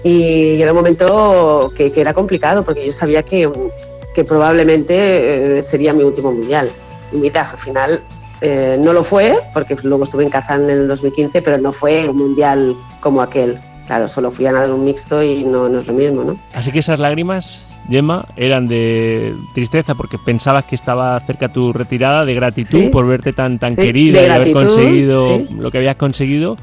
y 0.04 0.62
era 0.62 0.72
un 0.72 0.78
momento 0.78 1.72
que, 1.76 1.92
que, 1.92 2.02
era 2.02 2.14
complicado, 2.14 2.64
porque 2.64 2.86
yo 2.86 2.92
sabía 2.92 3.24
que, 3.24 3.50
que 4.14 4.24
probablemente 4.24 5.58
eh, 5.58 5.62
sería 5.62 5.94
mi 5.94 6.04
último 6.04 6.32
mundial. 6.32 6.70
Y 7.12 7.18
mira, 7.18 7.50
al 7.50 7.58
final 7.58 8.02
eh, 8.42 8.78
no 8.80 8.94
lo 8.94 9.04
fue, 9.04 9.40
porque 9.54 9.76
luego 9.84 10.04
estuve 10.06 10.24
en 10.24 10.30
Kazán 10.30 10.64
en 10.64 10.70
el 10.70 10.88
2015, 10.88 11.42
pero 11.42 11.58
no 11.58 11.74
fue 11.74 12.08
un 12.08 12.18
mundial 12.18 12.76
como 13.02 13.22
aquel. 13.22 13.60
Claro, 13.88 14.08
solo 14.08 14.32
fui 14.32 14.46
a 14.46 14.52
nadar 14.52 14.72
un 14.72 14.86
mixto 14.86 15.22
y 15.24 15.44
no, 15.44 15.68
no 15.68 15.80
es 15.80 15.88
lo 15.88 15.94
mismo, 15.94 16.24
¿no? 16.24 16.40
Así 16.54 16.72
que 16.72 16.80
esas 16.80 17.00
lágrimas 17.00 17.69
Gemma, 17.88 18.26
eran 18.36 18.68
de 18.68 19.34
tristeza 19.54 19.96
porque 19.96 20.18
pensabas 20.18 20.66
que 20.66 20.76
estaba 20.76 21.20
cerca 21.22 21.52
tu 21.52 21.74
retirada, 21.74 22.26
de 22.26 22.34
gratitud 22.34 22.92
por 22.92 23.08
verte 23.08 23.34
tan, 23.34 23.60
tan 23.60 23.76
querida 23.76 24.22
y 24.22 24.30
haber 24.30 24.52
conseguido 24.52 25.40
lo 25.58 25.72
que 25.72 25.78
habías 25.80 25.96
conseguido. 25.96 26.58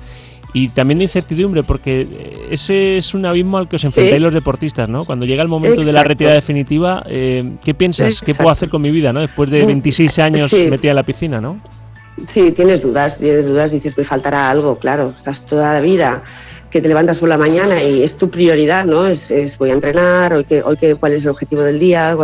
Y 0.53 0.69
también 0.69 0.99
de 0.99 1.05
incertidumbre, 1.05 1.63
porque 1.65 2.09
ese 2.51 2.97
es 2.97 3.13
un 3.13 3.27
abismo 3.27 3.59
al 3.59 3.69
que 3.69 3.77
os 3.77 3.85
enfrentáis 3.85 4.23
los 4.23 4.33
deportistas, 4.33 4.89
¿no? 4.89 5.05
Cuando 5.05 5.27
llega 5.27 5.43
el 5.43 5.49
momento 5.49 5.83
de 5.83 5.93
la 5.93 6.03
retirada 6.03 6.35
definitiva, 6.35 7.05
eh, 7.09 7.57
¿qué 7.63 7.75
piensas? 7.75 8.23
¿Qué 8.23 8.35
puedo 8.35 8.49
hacer 8.49 8.71
con 8.71 8.81
mi 8.81 8.91
vida, 8.91 9.13
¿no? 9.13 9.21
Después 9.21 9.51
de 9.51 9.67
26 9.67 10.19
años 10.19 10.53
metida 10.71 10.93
en 10.93 10.97
la 10.97 11.03
piscina, 11.03 11.41
¿no? 11.43 11.61
Sí, 12.27 12.53
tienes 12.53 12.83
dudas, 12.83 13.19
tienes 13.19 13.47
dudas, 13.47 13.71
dices, 13.73 13.99
me 13.99 14.05
faltará 14.05 14.49
algo, 14.49 14.79
claro, 14.79 15.13
estás 15.15 15.45
toda 15.45 15.75
la 15.75 15.81
vida 15.81 16.23
que 16.71 16.81
te 16.81 16.89
levantas 16.89 17.19
por 17.19 17.29
la 17.29 17.39
mañana 17.39 17.83
y 17.83 18.03
es 18.03 18.17
tu 18.17 18.31
prioridad, 18.31 18.85
¿no? 18.85 19.07
Es, 19.07 19.59
voy 19.59 19.71
a 19.71 19.75
entrenar, 19.75 20.33
hoy, 20.33 20.45
que, 20.45 20.63
hoy 20.63 20.77
que, 20.77 20.95
cuál 20.95 21.13
es 21.13 21.25
el 21.25 21.31
objetivo 21.31 21.63
del 21.63 21.79
día, 21.79 22.17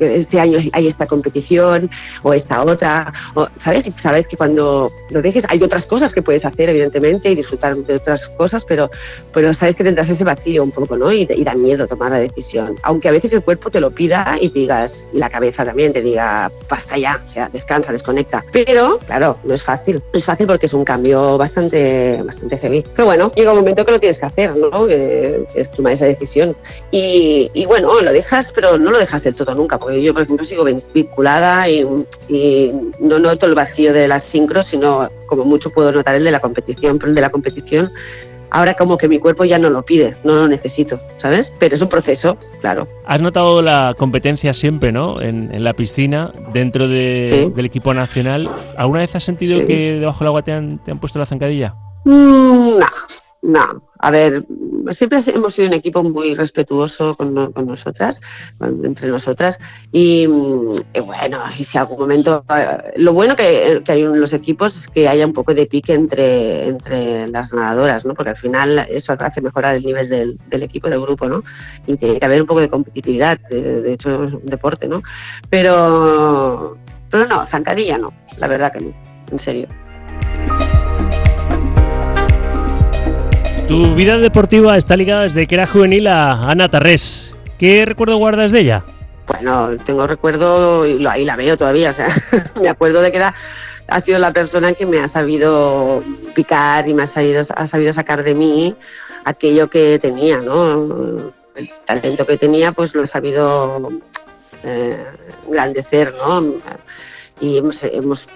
este 0.00 0.40
año 0.40 0.58
hay 0.72 0.86
esta 0.86 1.06
competición 1.06 1.90
o 2.22 2.32
esta 2.32 2.62
otra, 2.62 3.12
¿sabes? 3.56 3.86
Y 3.86 3.92
sabes 3.96 4.28
que 4.28 4.36
cuando 4.36 4.90
lo 5.10 5.22
dejes 5.22 5.44
hay 5.48 5.62
otras 5.62 5.86
cosas 5.86 6.12
que 6.12 6.22
puedes 6.22 6.44
hacer, 6.44 6.68
evidentemente, 6.68 7.30
y 7.30 7.34
disfrutar 7.34 7.76
de 7.76 7.94
otras 7.94 8.28
cosas, 8.28 8.64
pero, 8.64 8.90
pero 9.32 9.52
sabes 9.54 9.76
que 9.76 9.84
tendrás 9.84 10.08
ese 10.08 10.24
vacío 10.24 10.62
un 10.62 10.70
poco, 10.70 10.96
¿no? 10.96 11.12
Y, 11.12 11.26
y 11.28 11.44
da 11.44 11.54
miedo 11.54 11.86
tomar 11.86 12.12
la 12.12 12.18
decisión. 12.18 12.76
Aunque 12.82 13.08
a 13.08 13.12
veces 13.12 13.32
el 13.32 13.42
cuerpo 13.42 13.70
te 13.70 13.80
lo 13.80 13.90
pida 13.90 14.36
y 14.40 14.48
digas, 14.48 15.06
y 15.12 15.18
la 15.18 15.28
cabeza 15.28 15.64
también 15.64 15.92
te 15.92 16.02
diga, 16.02 16.50
basta 16.68 16.98
ya, 16.98 17.22
o 17.26 17.30
sea, 17.30 17.48
descansa, 17.48 17.92
desconecta. 17.92 18.42
Pero, 18.52 18.98
claro, 19.06 19.38
no 19.44 19.54
es 19.54 19.62
fácil. 19.62 20.02
No 20.12 20.18
es 20.18 20.24
fácil 20.24 20.46
porque 20.46 20.66
es 20.66 20.74
un 20.74 20.84
cambio 20.84 21.38
bastante, 21.38 22.22
bastante 22.24 22.58
heavy. 22.58 22.84
Pero 22.94 23.06
bueno, 23.06 23.32
llega 23.34 23.52
un 23.52 23.58
momento 23.58 23.84
que 23.84 23.92
lo 23.96 24.00
tienes 24.00 24.18
que 24.18 24.26
hacer, 24.26 24.56
¿no? 24.56 24.86
es 24.88 25.70
tomar 25.70 25.92
esa 25.92 26.06
decisión. 26.06 26.56
Y, 26.90 27.64
bueno, 27.66 28.00
lo 28.00 28.12
dejas, 28.12 28.52
pero 28.52 28.78
no 28.78 28.90
lo 28.90 28.98
dejas 28.98 29.24
del 29.24 29.34
todo 29.34 29.54
nunca, 29.54 29.78
porque 29.78 30.02
yo, 30.02 30.12
por 30.12 30.22
ejemplo, 30.22 30.44
sigo 30.44 30.64
vinculada 30.64 31.68
y, 31.68 31.84
no 33.00 33.18
noto 33.18 33.46
el 33.46 33.54
vacío 33.54 33.92
de 33.92 34.08
las 34.08 34.22
sincros, 34.22 34.66
sino 34.66 35.08
como 35.26 35.44
mucho 35.44 35.70
puedo 35.70 35.92
notar 35.92 36.14
el 36.16 36.24
de 36.24 36.30
la 36.30 36.40
competición, 36.40 36.98
pero 36.98 37.10
el 37.10 37.14
de 37.14 37.20
la 37.20 37.30
competición 37.30 37.92
ahora 38.50 38.74
como 38.74 38.96
que 38.96 39.08
mi 39.08 39.18
cuerpo 39.18 39.44
ya 39.44 39.58
no 39.58 39.70
lo 39.70 39.84
pide, 39.84 40.16
no 40.24 40.34
lo 40.34 40.48
necesito, 40.48 41.00
¿sabes? 41.18 41.52
Pero 41.58 41.74
es 41.74 41.82
un 41.82 41.88
proceso, 41.88 42.38
claro. 42.60 42.86
Has 43.04 43.20
notado 43.20 43.60
la 43.60 43.94
competencia 43.98 44.54
siempre, 44.54 44.92
¿no? 44.92 45.20
En, 45.20 45.62
la 45.62 45.72
piscina, 45.72 46.32
dentro 46.52 46.88
del 46.88 47.64
equipo 47.64 47.92
nacional. 47.92 48.48
¿Alguna 48.76 49.00
vez 49.00 49.16
has 49.16 49.24
sentido 49.24 49.64
que 49.64 49.98
debajo 49.98 50.20
del 50.20 50.28
agua 50.28 50.42
te 50.42 50.52
han, 50.52 50.78
te 50.78 50.90
han 50.90 50.98
puesto 50.98 51.18
la 51.18 51.26
zancadilla? 51.26 51.74
Mm, 52.04 52.78
no, 52.78 52.86
no, 53.42 53.82
a 53.98 54.10
ver, 54.10 54.44
siempre 54.90 55.18
hemos 55.34 55.54
sido 55.54 55.68
un 55.68 55.74
equipo 55.74 56.02
muy 56.02 56.34
respetuoso 56.34 57.16
con, 57.16 57.34
nosotras, 57.66 58.20
entre 58.60 59.08
nosotras, 59.08 59.58
y, 59.92 60.26
bueno, 60.26 61.42
y 61.58 61.64
si 61.64 61.78
algún 61.78 61.98
momento, 61.98 62.44
eh, 62.54 62.94
lo 62.96 63.12
bueno 63.12 63.36
que, 63.36 63.82
hay 63.86 64.02
en 64.02 64.20
los 64.20 64.32
equipos 64.32 64.76
es 64.76 64.88
que 64.88 65.08
haya 65.08 65.26
un 65.26 65.32
poco 65.32 65.54
de 65.54 65.66
pique 65.66 65.94
entre, 65.94 66.68
entre 66.68 67.28
las 67.28 67.52
nadadoras, 67.52 68.04
¿no? 68.04 68.14
porque 68.14 68.30
al 68.30 68.36
final 68.36 68.86
eso 68.90 69.14
hace 69.18 69.40
mejorar 69.40 69.76
el 69.76 69.84
nivel 69.84 70.08
del, 70.08 70.62
equipo, 70.62 70.88
del 70.88 71.00
grupo, 71.00 71.28
¿no? 71.28 71.42
y 71.86 71.96
tiene 71.96 72.18
que 72.18 72.24
haber 72.24 72.40
un 72.40 72.46
poco 72.46 72.60
de 72.60 72.68
competitividad, 72.68 73.38
de, 73.48 73.92
hecho 73.92 74.24
es 74.24 74.34
un 74.34 74.46
deporte, 74.46 74.88
¿no? 74.88 75.02
Pero, 75.48 76.76
pero 77.10 77.26
no, 77.26 77.46
zancadilla 77.46 77.98
no, 77.98 78.12
la 78.36 78.48
verdad 78.48 78.72
que 78.72 78.80
no, 78.80 78.92
en 79.30 79.38
serio. 79.38 79.68
Tu 83.68 83.94
vida 83.96 84.18
deportiva 84.18 84.76
está 84.76 84.96
ligada 84.96 85.22
desde 85.22 85.48
que 85.48 85.56
era 85.56 85.66
juvenil 85.66 86.06
a 86.06 86.50
Ana 86.50 86.68
Tarrés. 86.70 87.36
¿Qué 87.58 87.84
recuerdo 87.84 88.16
guardas 88.16 88.52
de 88.52 88.60
ella? 88.60 88.84
Bueno, 89.26 89.70
tengo 89.84 90.06
recuerdo 90.06 90.86
y 90.86 91.04
ahí 91.04 91.24
la 91.24 91.34
veo 91.34 91.56
todavía. 91.56 91.90
O 91.90 91.92
sea, 91.92 92.08
me 92.62 92.68
acuerdo 92.68 93.00
de 93.00 93.10
que 93.10 93.16
era, 93.16 93.34
ha 93.88 93.98
sido 93.98 94.20
la 94.20 94.32
persona 94.32 94.72
que 94.72 94.86
me 94.86 95.00
ha 95.00 95.08
sabido 95.08 96.04
picar 96.34 96.86
y 96.86 96.94
me 96.94 97.02
ha 97.02 97.06
sabido, 97.08 97.42
ha 97.56 97.66
sabido 97.66 97.92
sacar 97.92 98.22
de 98.22 98.36
mí 98.36 98.76
aquello 99.24 99.68
que 99.68 99.98
tenía, 99.98 100.38
¿no? 100.38 101.32
El 101.56 101.70
talento 101.84 102.24
que 102.24 102.36
tenía, 102.36 102.70
pues 102.70 102.94
lo 102.94 103.02
he 103.02 103.06
sabido 103.06 103.90
eh, 104.62 105.04
engrandecer, 105.48 106.14
¿no? 106.14 106.54
Y 107.40 107.58
hemos, 107.58 107.84
hemos, 107.84 108.28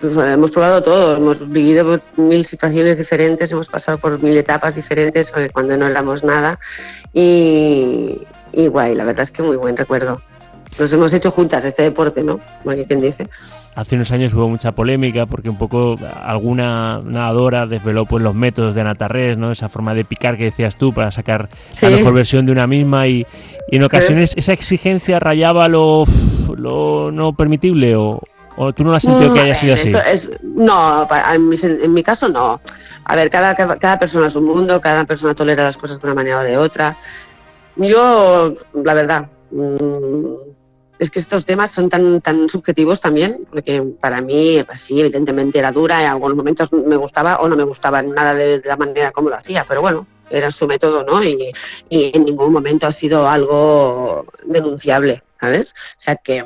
pues, 0.00 0.16
hemos 0.16 0.50
probado 0.50 0.82
todo, 0.82 1.16
hemos 1.16 1.48
vivido 1.48 1.98
mil 2.16 2.44
situaciones 2.44 2.98
diferentes, 2.98 3.52
hemos 3.52 3.68
pasado 3.68 3.98
por 3.98 4.20
mil 4.22 4.36
etapas 4.36 4.74
diferentes 4.74 5.32
cuando 5.52 5.76
no 5.76 5.86
éramos 5.86 6.24
nada 6.24 6.58
y, 7.12 8.22
y 8.52 8.66
guay, 8.66 8.94
la 8.94 9.04
verdad 9.04 9.22
es 9.22 9.32
que 9.32 9.42
muy 9.42 9.56
buen 9.56 9.76
recuerdo 9.76 10.20
nos 10.78 10.92
hemos 10.92 11.12
hecho 11.12 11.30
juntas 11.30 11.64
este 11.64 11.82
deporte, 11.82 12.22
¿no? 12.22 12.40
Como 12.62 12.76
quien 12.84 13.00
dice. 13.00 13.28
Hace 13.76 13.96
unos 13.96 14.12
años 14.12 14.32
hubo 14.34 14.48
mucha 14.48 14.72
polémica 14.72 15.26
porque 15.26 15.50
un 15.50 15.58
poco 15.58 15.96
alguna 16.22 17.00
nadadora 17.04 17.66
desveló 17.66 18.06
pues 18.06 18.22
los 18.22 18.34
métodos 18.34 18.74
de 18.74 18.84
Natarres, 18.84 19.36
¿no? 19.36 19.50
Esa 19.50 19.68
forma 19.68 19.94
de 19.94 20.04
picar 20.04 20.36
que 20.36 20.44
decías 20.44 20.76
tú 20.76 20.92
para 20.92 21.10
sacar 21.10 21.48
la 21.82 21.90
mejor 21.90 22.14
versión 22.14 22.46
de 22.46 22.52
una 22.52 22.66
misma 22.66 23.08
y, 23.08 23.26
en 23.68 23.82
ocasiones 23.82 24.34
esa 24.36 24.52
exigencia 24.52 25.20
rayaba 25.20 25.68
lo, 25.68 26.04
lo 26.56 27.12
no 27.12 27.34
permitible 27.34 27.94
o, 27.96 28.20
¿O 28.62 28.74
tú 28.74 28.84
no 28.84 28.92
has 28.92 29.02
sentido 29.04 29.32
que 29.32 29.40
haya 29.40 29.54
sido 29.54 29.72
así? 29.72 30.28
no, 30.42 31.08
en 31.10 31.94
mi, 31.94 32.02
caso 32.02 32.28
no. 32.28 32.60
A 33.04 33.16
ver, 33.16 33.30
cada, 33.30 33.54
cada 33.54 33.98
persona 33.98 34.26
es 34.26 34.36
un 34.36 34.44
mundo, 34.44 34.82
cada 34.82 35.06
persona 35.06 35.34
tolera 35.34 35.64
las 35.64 35.78
cosas 35.78 35.98
de 35.98 36.06
una 36.06 36.14
manera 36.14 36.40
o 36.40 36.42
de 36.42 36.58
otra. 36.58 36.94
Yo, 37.76 38.52
la 38.74 38.92
verdad, 38.92 39.30
mm, 39.50 40.34
es 40.98 41.10
que 41.10 41.20
estos 41.20 41.46
temas 41.46 41.70
son 41.70 41.88
tan, 41.88 42.20
tan 42.20 42.50
subjetivos 42.50 43.00
también, 43.00 43.46
porque 43.48 43.80
para 43.98 44.20
mí, 44.20 44.62
pues 44.66 44.80
sí, 44.80 45.00
evidentemente 45.00 45.58
era 45.58 45.72
dura, 45.72 46.02
en 46.02 46.08
algunos 46.08 46.36
momentos 46.36 46.70
me 46.70 46.96
gustaba 46.96 47.36
o 47.36 47.48
no 47.48 47.56
me 47.56 47.64
gustaba 47.64 48.02
nada 48.02 48.34
de, 48.34 48.60
la 48.62 48.76
manera 48.76 49.10
como 49.10 49.30
lo 49.30 49.36
hacía, 49.36 49.64
pero 49.66 49.80
bueno, 49.80 50.06
era 50.28 50.50
su 50.50 50.66
método, 50.66 51.02
¿no? 51.02 51.24
Y, 51.24 51.50
y 51.88 52.14
en 52.14 52.26
ningún 52.26 52.52
momento 52.52 52.86
ha 52.86 52.92
sido 52.92 53.26
algo 53.26 54.26
denunciable, 54.44 55.22
¿sabes? 55.40 55.72
O 55.72 55.94
sea 55.96 56.16
que 56.16 56.44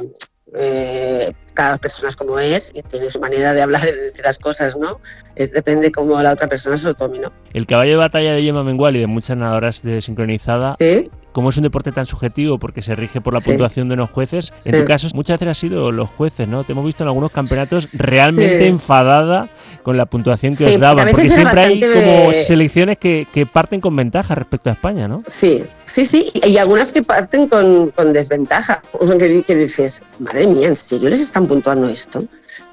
eh, 0.55 1.33
cada 1.55 1.79
persona 1.79 2.09
es 2.09 2.17
como 2.17 2.39
es 2.39 2.71
y 2.75 2.83
tiene 2.83 3.11
su 3.11 3.21
manera 3.21 3.55
de 3.55 3.63
hablar 3.63 3.89
y 3.89 3.93
de 3.93 4.01
decir 4.03 4.25
las 4.25 4.39
cosas, 4.39 4.77
¿no? 4.77 5.01
Es, 5.35 5.53
depende 5.53 5.91
cómo 5.91 6.21
la 6.23 6.33
otra 6.33 6.49
persona 6.49 6.77
se 6.77 6.87
lo 6.89 6.95
tome, 6.95 7.19
¿no? 7.19 7.33
El 7.53 7.67
caballo 7.67 7.93
de 7.93 7.97
batalla 7.97 8.33
de 8.33 8.43
Yema 8.43 8.65
Mengual 8.65 8.97
y 8.97 9.01
de 9.01 9.07
muchas 9.07 9.37
nadadoras 9.37 9.83
de 9.83 10.01
sincronizada 10.01 10.77
¿Sí? 10.79 11.11
Como 11.35 11.49
es 11.49 11.57
un 11.57 11.65
deporte 11.65 11.91
tan 11.91 12.07
subjetivo 12.07 12.59
porque 12.59 12.81
se 12.81 12.95
rige 12.95 13.21
por 13.21 13.35
la 13.35 13.41
puntuación 13.41 13.89
de 13.89 13.95
unos 13.95 14.09
jueces, 14.09 14.53
en 14.65 14.81
tu 14.81 14.85
caso 14.87 15.09
muchas 15.15 15.35
veces 15.35 15.49
han 15.49 15.55
sido 15.57 15.91
los 15.91 16.09
jueces, 16.09 16.47
¿no? 16.47 16.63
Te 16.63 16.73
hemos 16.73 16.87
visto 16.87 17.03
en 17.03 17.09
algunos 17.09 17.33
campeonatos 17.33 17.93
realmente 17.95 18.69
enfadada 18.69 19.49
con 19.83 19.97
la 19.97 20.07
puntuación 20.07 20.55
que 20.57 20.65
os 20.65 20.79
daban, 20.79 21.09
porque 21.11 21.29
siempre 21.29 21.61
hay 21.61 21.81
como 21.81 22.33
selecciones 22.33 22.99
que, 22.99 23.49
parten 23.53 23.81
con 23.81 23.97
ventaja 23.97 24.37
respecto 24.37 24.71
a 24.71 24.75
España, 24.75 25.09
¿no? 25.09 25.19
Sí, 25.27 25.65
sí, 25.87 26.07
sí, 26.07 26.31
y 26.35 26.57
algunas 26.57 26.93
que 26.93 27.03
parten 27.03 27.49
con, 27.49 27.93
desventaja, 28.13 28.81
o 28.93 29.05
sea, 29.05 29.19
que, 29.19 29.43
que, 29.43 29.57
dices, 29.57 30.03
madre 30.21 30.47
mía, 30.47 30.69
¿en 30.69 30.77
serio 30.77 31.11
les 31.11 31.21
están 31.21 31.49
puntuando 31.49 31.89
esto? 31.89 32.25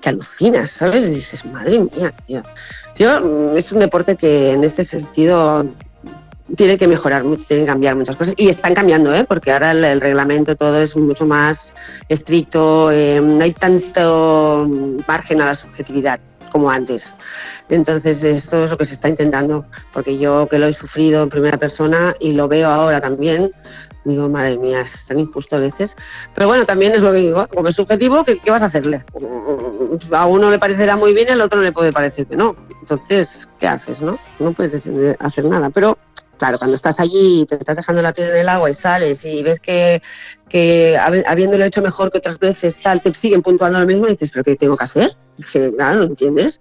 Que 0.02 0.10
alucinas, 0.10 0.70
¿sabes? 0.70 1.06
Y 1.06 1.16
dices, 1.16 1.44
madre 1.46 1.80
mía, 1.80 2.14
tío. 2.28 2.44
Yo, 2.96 3.22
mm, 3.22 3.58
es 3.58 3.72
un 3.72 3.80
deporte 3.80 4.16
que 4.16 4.52
en 4.52 4.64
este 4.64 4.84
sentido 4.84 5.66
tiene 6.56 6.78
que 6.78 6.88
mejorar, 6.88 7.24
tiene 7.48 7.64
que 7.64 7.66
cambiar 7.66 7.96
muchas 7.96 8.16
cosas. 8.16 8.34
Y 8.38 8.50
están 8.50 8.74
cambiando, 8.74 9.14
¿eh? 9.14 9.24
porque 9.24 9.52
ahora 9.52 9.72
el, 9.72 10.02
reglamento 10.02 10.56
todo 10.56 10.80
es 10.80 10.96
mucho 10.96 11.26
más 11.26 11.76
estricto, 12.10 12.92
eh, 12.92 13.20
no 13.22 13.44
hay 13.44 13.54
tanto 13.54 14.70
margen 15.08 15.42
a 15.42 15.46
la 15.48 15.56
subjetividad 15.56 16.20
como 16.52 16.70
antes. 16.70 17.16
Entonces, 17.70 18.24
esto 18.24 18.66
es 18.66 18.72
lo 18.72 18.78
que 18.78 18.86
se 18.86 18.94
está 18.94 19.08
intentando, 19.08 19.66
porque 19.94 20.18
yo 20.18 20.48
que 20.50 20.60
lo 20.60 20.68
he 20.68 20.74
sufrido 20.74 21.24
en 21.24 21.30
primera 21.30 21.58
persona 21.58 22.14
y 22.20 22.34
lo 22.34 22.48
veo 22.50 22.70
ahora 22.70 23.00
también, 23.00 23.52
digo, 24.04 24.28
madre 24.28 24.58
mía, 24.58 24.82
es 24.82 25.06
tan 25.06 25.20
injusto 25.20 25.56
a 25.56 25.60
veces. 25.60 25.96
Pero 26.36 26.48
bueno, 26.48 26.66
también 26.66 26.94
es 26.94 27.02
lo 27.02 27.12
que 27.12 27.20
digo, 27.20 27.48
como 27.48 27.70
es 27.70 27.76
subjetivo, 27.76 28.26
¿qué, 28.26 28.38
qué 28.40 28.52
vas 28.52 28.64
a 28.64 28.66
hacerle? 28.66 29.06
A 30.12 30.26
uno 30.26 30.50
le 30.50 30.60
parecerá 30.60 30.98
muy 30.98 31.14
bien, 31.14 31.30
al 31.30 31.42
otro 31.42 31.62
le 31.62 31.72
puede 31.72 31.94
parecer 31.94 32.28
que 32.28 32.36
no. 32.36 32.56
Entonces, 32.82 33.48
¿qué 33.60 33.68
haces? 33.68 34.02
No, 34.02 34.18
no 34.40 34.52
puedes 34.52 34.76
hacer 35.20 35.46
nada. 35.46 35.70
Pero 35.70 35.98
claro, 36.42 36.58
cuando 36.58 36.74
estás 36.74 37.00
allí 37.00 37.42
y 37.42 37.46
te 37.46 37.54
estás 37.54 37.78
dejando 37.78 38.02
la 38.02 38.14
piel 38.14 38.30
en 38.30 38.38
el 38.38 38.50
agua 38.50 38.68
y 38.68 38.74
sales 38.74 39.24
y 39.26 39.44
ves 39.44 39.60
que, 39.60 40.02
que 40.50 40.98
habiéndolo 40.98 41.64
hecho 41.64 41.84
mejor 41.84 42.12
que 42.12 42.18
otras 42.18 42.40
veces, 42.40 42.82
tal, 42.82 43.00
te 43.00 43.14
siguen 43.14 43.44
puntuando 43.44 43.80
lo 43.80 43.86
mismo 43.86 44.08
y 44.08 44.12
dices, 44.12 44.32
¿pero 44.32 44.44
qué 44.44 44.56
tengo 44.56 44.76
que 44.76 44.86
hacer? 44.86 45.16
Que, 45.54 45.72
claro, 45.72 46.00
no 46.00 46.04
entiendes. 46.06 46.60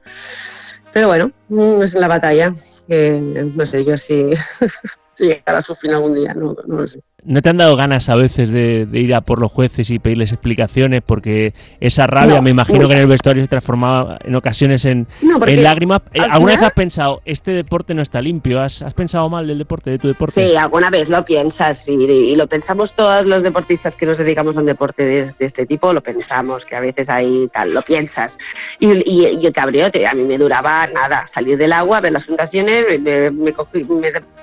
Pero 0.93 1.09
bueno, 1.09 1.33
mm, 1.49 1.81
es 1.81 1.95
la 1.95 2.09
batalla 2.09 2.53
no 2.91 3.67
sé 3.67 3.85
yo 3.85 3.97
si, 3.97 4.31
si 5.15 5.25
llegará 5.25 5.59
a 5.59 5.63
su 5.63 5.75
fin 5.75 5.93
algún 5.93 6.15
día, 6.15 6.35
no, 6.35 6.57
no 6.67 6.81
lo 6.81 6.87
sé. 6.87 7.01
¿No 7.25 7.43
te 7.43 7.51
han 7.51 7.57
dado 7.57 7.77
ganas 7.77 8.09
a 8.09 8.15
veces 8.15 8.51
de, 8.51 8.89
ir 8.93 9.15
a 9.15 9.21
por 9.21 9.41
los 9.41 9.53
jueces 9.53 9.91
y 9.91 9.99
pedirles 9.99 10.33
explicaciones? 10.33 11.03
Porque 11.05 11.55
esa 11.81 12.07
rabia, 12.07 12.41
me 12.41 12.51
imagino 12.51 12.89
que 12.89 12.95
en 12.95 13.01
el 13.01 13.07
vestuario 13.07 13.43
se 13.43 13.49
transformaba 13.49 14.19
en 14.25 14.35
ocasiones 14.35 14.85
en, 14.85 15.07
lágrimas. 15.23 16.03
Eh, 16.13 16.21
¿Alguna 16.21 16.53
vez 16.53 16.63
has 16.63 16.73
pensado, 16.73 17.21
este 17.25 17.53
deporte 17.53 17.95
no 17.95 18.03
está 18.03 18.23
limpio? 18.23 18.61
¿Has, 18.61 18.83
pensado 18.95 19.29
mal 19.29 19.47
del 19.47 19.59
deporte, 19.59 19.91
de 19.91 19.99
tu 19.99 20.09
deporte? 20.09 20.45
Sí, 20.45 20.57
alguna 20.57 20.91
vez 20.91 21.09
lo 21.09 21.25
piensas 21.25 21.89
y, 21.89 22.37
lo 22.37 22.47
pensamos 22.47 22.95
todos 22.95 23.27
los 23.27 23.43
deportistas 23.43 23.97
que 23.97 24.07
nos 24.07 24.19
dedicamos 24.19 24.57
a 24.57 24.61
un 24.61 24.67
deporte 24.67 25.05
de, 25.05 25.33
este 25.39 25.67
tipo, 25.67 25.93
lo 25.93 26.03
pensamos, 26.03 26.65
que 26.65 26.77
a 26.77 26.81
veces 26.81 27.11
ahí 27.11 27.49
tal, 27.53 27.75
lo 27.75 27.83
piensas. 27.83 28.39
Y, 28.79 29.03
y, 29.11 29.47
el 29.47 29.53
cabriote, 29.53 30.07
a 30.07 30.15
mí 30.15 30.23
me 30.23 30.39
duraba 30.39 30.87
nada, 30.87 31.27
salir 31.27 31.59
del 31.59 31.73
agua, 31.73 32.01
ver 32.01 32.13
las 32.13 32.27
fundaciones, 32.27 32.85
me, 33.01 33.31
me, 33.31 33.53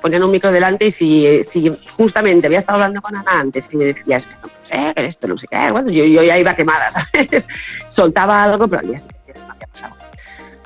ponían 0.02 0.24
un 0.24 0.32
micro 0.32 0.52
delante 0.52 0.86
y 0.86 0.92
si, 0.92 1.44
si 1.44 1.72
justamente 1.96 2.48
había 2.48 2.60
estado 2.68 2.84
hablando 2.84 3.02
con 3.02 3.16
Ana 3.16 3.40
antes 3.40 3.70
y 3.72 3.78
me 3.78 3.86
decías 3.86 4.28
que 4.28 4.34
no 4.44 4.50
sé, 4.62 4.94
esto 4.98 5.28
no 5.30 5.38
sé 5.38 5.48
qué, 5.50 5.72
bueno, 5.72 5.90
yo, 5.90 6.04
ya 6.04 6.38
iba 6.38 6.54
quemada, 6.54 6.90
¿sabes? 6.92 7.48
Soltaba 7.88 8.44
algo, 8.44 8.68
pero 8.68 8.84
me 8.86 8.94
había 8.94 9.68
pasado. 9.72 9.96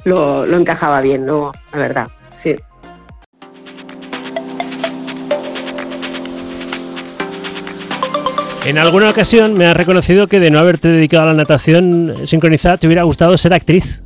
Lo, 0.04 0.48
lo 0.48 0.58
encajaba 0.58 1.00
bien, 1.02 1.28
¿no? 1.28 1.52
La 1.72 1.78
verdad, 1.78 2.08
sí. 2.34 2.56
En 8.66 8.80
alguna 8.80 9.10
ocasión 9.12 9.56
me 9.56 9.68
has 9.68 9.78
reconocido 9.78 10.26
que 10.26 10.40
de 10.40 10.50
no 10.50 10.58
haberte 10.58 10.88
dedicado 10.88 11.24
a 11.24 11.28
la 11.28 11.34
natación 11.34 12.16
sincronizada 12.26 12.78
te 12.78 12.88
hubiera 12.88 13.04
gustado 13.04 13.38
ser 13.38 13.54
actriz. 13.54 14.02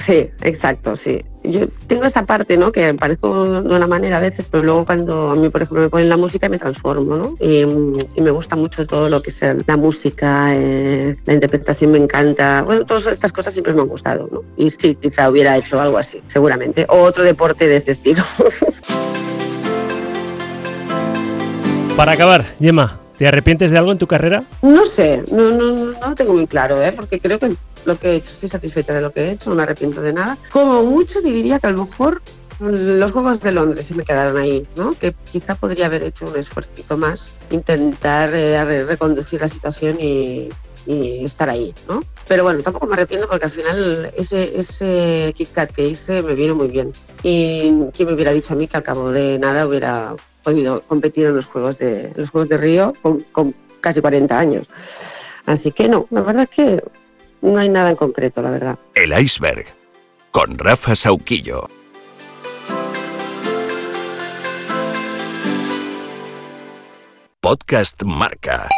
Sí, 0.00 0.30
exacto, 0.42 0.96
sí. 0.96 1.24
Yo 1.42 1.68
tengo 1.86 2.04
esa 2.04 2.24
parte, 2.26 2.56
¿no? 2.56 2.72
Que 2.72 2.92
parezco 2.94 3.62
de 3.62 3.74
una 3.74 3.86
manera 3.86 4.16
a 4.16 4.20
veces, 4.20 4.48
pero 4.48 4.62
luego 4.64 4.86
cuando 4.86 5.30
a 5.30 5.34
mí, 5.34 5.48
por 5.48 5.62
ejemplo, 5.62 5.82
me 5.82 5.90
ponen 5.90 6.08
la 6.08 6.16
música 6.16 6.48
me 6.48 6.58
transformo, 6.58 7.16
¿no? 7.16 7.36
Y, 7.40 7.66
me 8.20 8.30
gusta 8.30 8.56
mucho 8.56 8.86
todo 8.86 9.08
lo 9.08 9.22
que 9.22 9.30
es 9.30 9.42
la 9.66 9.76
música, 9.76 10.54
eh, 10.54 11.16
la 11.24 11.34
interpretación 11.34 11.92
me 11.92 11.98
encanta. 11.98 12.62
Bueno, 12.62 12.84
todas 12.84 13.06
estas 13.06 13.32
cosas 13.32 13.52
siempre 13.52 13.72
me 13.72 13.82
han 13.82 13.88
gustado, 13.88 14.28
¿no? 14.30 14.42
Y 14.56 14.70
sí, 14.70 14.96
quizá 14.96 15.30
hubiera 15.30 15.56
hecho 15.56 15.80
algo 15.80 15.98
así, 15.98 16.22
seguramente. 16.26 16.86
O 16.88 17.02
otro 17.02 17.24
deporte 17.24 17.68
de 17.68 17.76
este 17.76 17.90
estilo. 17.92 18.22
Para 21.96 22.12
acabar, 22.12 22.44
Gemma, 22.58 22.98
¿te 23.20 23.28
arrepientes 23.28 23.70
de 23.70 23.76
algo 23.76 23.92
en 23.92 23.98
tu 23.98 24.06
carrera? 24.06 24.44
No 24.62 24.86
sé, 24.86 25.22
no, 25.30 25.50
no, 25.50 25.92
no, 25.92 26.08
lo 26.08 26.14
tengo 26.14 26.32
muy 26.32 26.46
claro, 26.46 26.80
¿eh? 26.80 26.90
Porque 26.90 27.20
creo 27.20 27.38
que 27.38 27.54
lo 27.84 27.98
que 27.98 28.12
he 28.12 28.14
hecho, 28.14 28.30
estoy 28.30 28.48
satisfecha 28.48 28.94
de 28.94 29.02
lo 29.02 29.12
que 29.12 29.24
he 29.24 29.32
hecho, 29.32 29.50
no 29.50 29.56
me 29.56 29.62
arrepiento 29.62 30.00
de 30.00 30.14
nada. 30.14 30.38
Como 30.50 30.82
mucho 30.84 31.20
diría 31.20 31.58
que 31.58 31.66
a 31.66 31.70
lo 31.70 31.84
mejor 31.84 32.22
los 32.60 33.12
Juegos 33.12 33.42
de 33.42 33.52
Londres 33.52 33.84
se 33.84 33.94
me 33.94 34.04
quedaron 34.04 34.38
ahí, 34.38 34.66
¿no? 34.74 34.94
Que 34.94 35.14
quizá 35.30 35.54
podría 35.54 35.84
haber 35.84 36.02
hecho 36.02 36.24
un 36.24 36.38
esfuerzo 36.38 36.96
más, 36.96 37.32
intentar 37.50 38.30
eh, 38.32 38.84
reconducir 38.86 39.42
la 39.42 39.50
situación 39.50 39.98
y, 40.00 40.48
estar 40.86 41.50
ahí, 41.50 41.74
¿no? 41.86 42.02
Pero 42.26 42.42
bueno, 42.42 42.62
tampoco 42.62 42.86
me 42.86 42.94
arrepiento 42.94 43.28
porque 43.28 43.44
al 43.44 43.50
final 43.50 44.12
ese, 44.16 44.58
ese 44.58 45.30
Kit 45.36 45.52
Kat 45.52 45.70
que 45.70 45.86
hice 45.86 46.22
me 46.22 46.34
vino 46.34 46.54
muy 46.54 46.68
bien. 46.68 46.90
Y 47.22 47.84
quién 47.92 48.08
me 48.08 48.14
hubiera 48.14 48.32
dicho 48.32 48.54
a 48.54 48.56
mí 48.56 48.66
que 48.66 48.78
al 48.78 48.82
cabo 48.82 49.12
de 49.12 49.38
nada 49.38 49.66
hubiera 49.66 50.16
podido 50.50 50.82
competir 50.82 51.26
en 51.26 51.36
los 51.36 51.46
Juegos 51.46 51.78
de, 51.78 52.12
los 52.16 52.30
Juegos 52.30 52.48
de 52.48 52.58
Río 52.58 52.92
con, 53.02 53.20
con 53.30 53.54
casi 53.80 54.00
40 54.00 54.36
años. 54.36 54.66
Así 55.46 55.70
que 55.70 55.88
no, 55.88 56.06
la 56.10 56.22
verdad 56.22 56.42
es 56.42 56.48
que 56.48 56.82
no 57.40 57.56
hay 57.58 57.68
nada 57.68 57.90
en 57.90 57.96
concreto, 57.96 58.42
la 58.42 58.50
verdad. 58.50 58.78
El 58.94 59.16
iceberg, 59.18 59.64
con 60.32 60.58
Rafa 60.58 60.96
Sauquillo. 60.96 61.68
Podcast 67.40 68.02
Marca. 68.02 68.68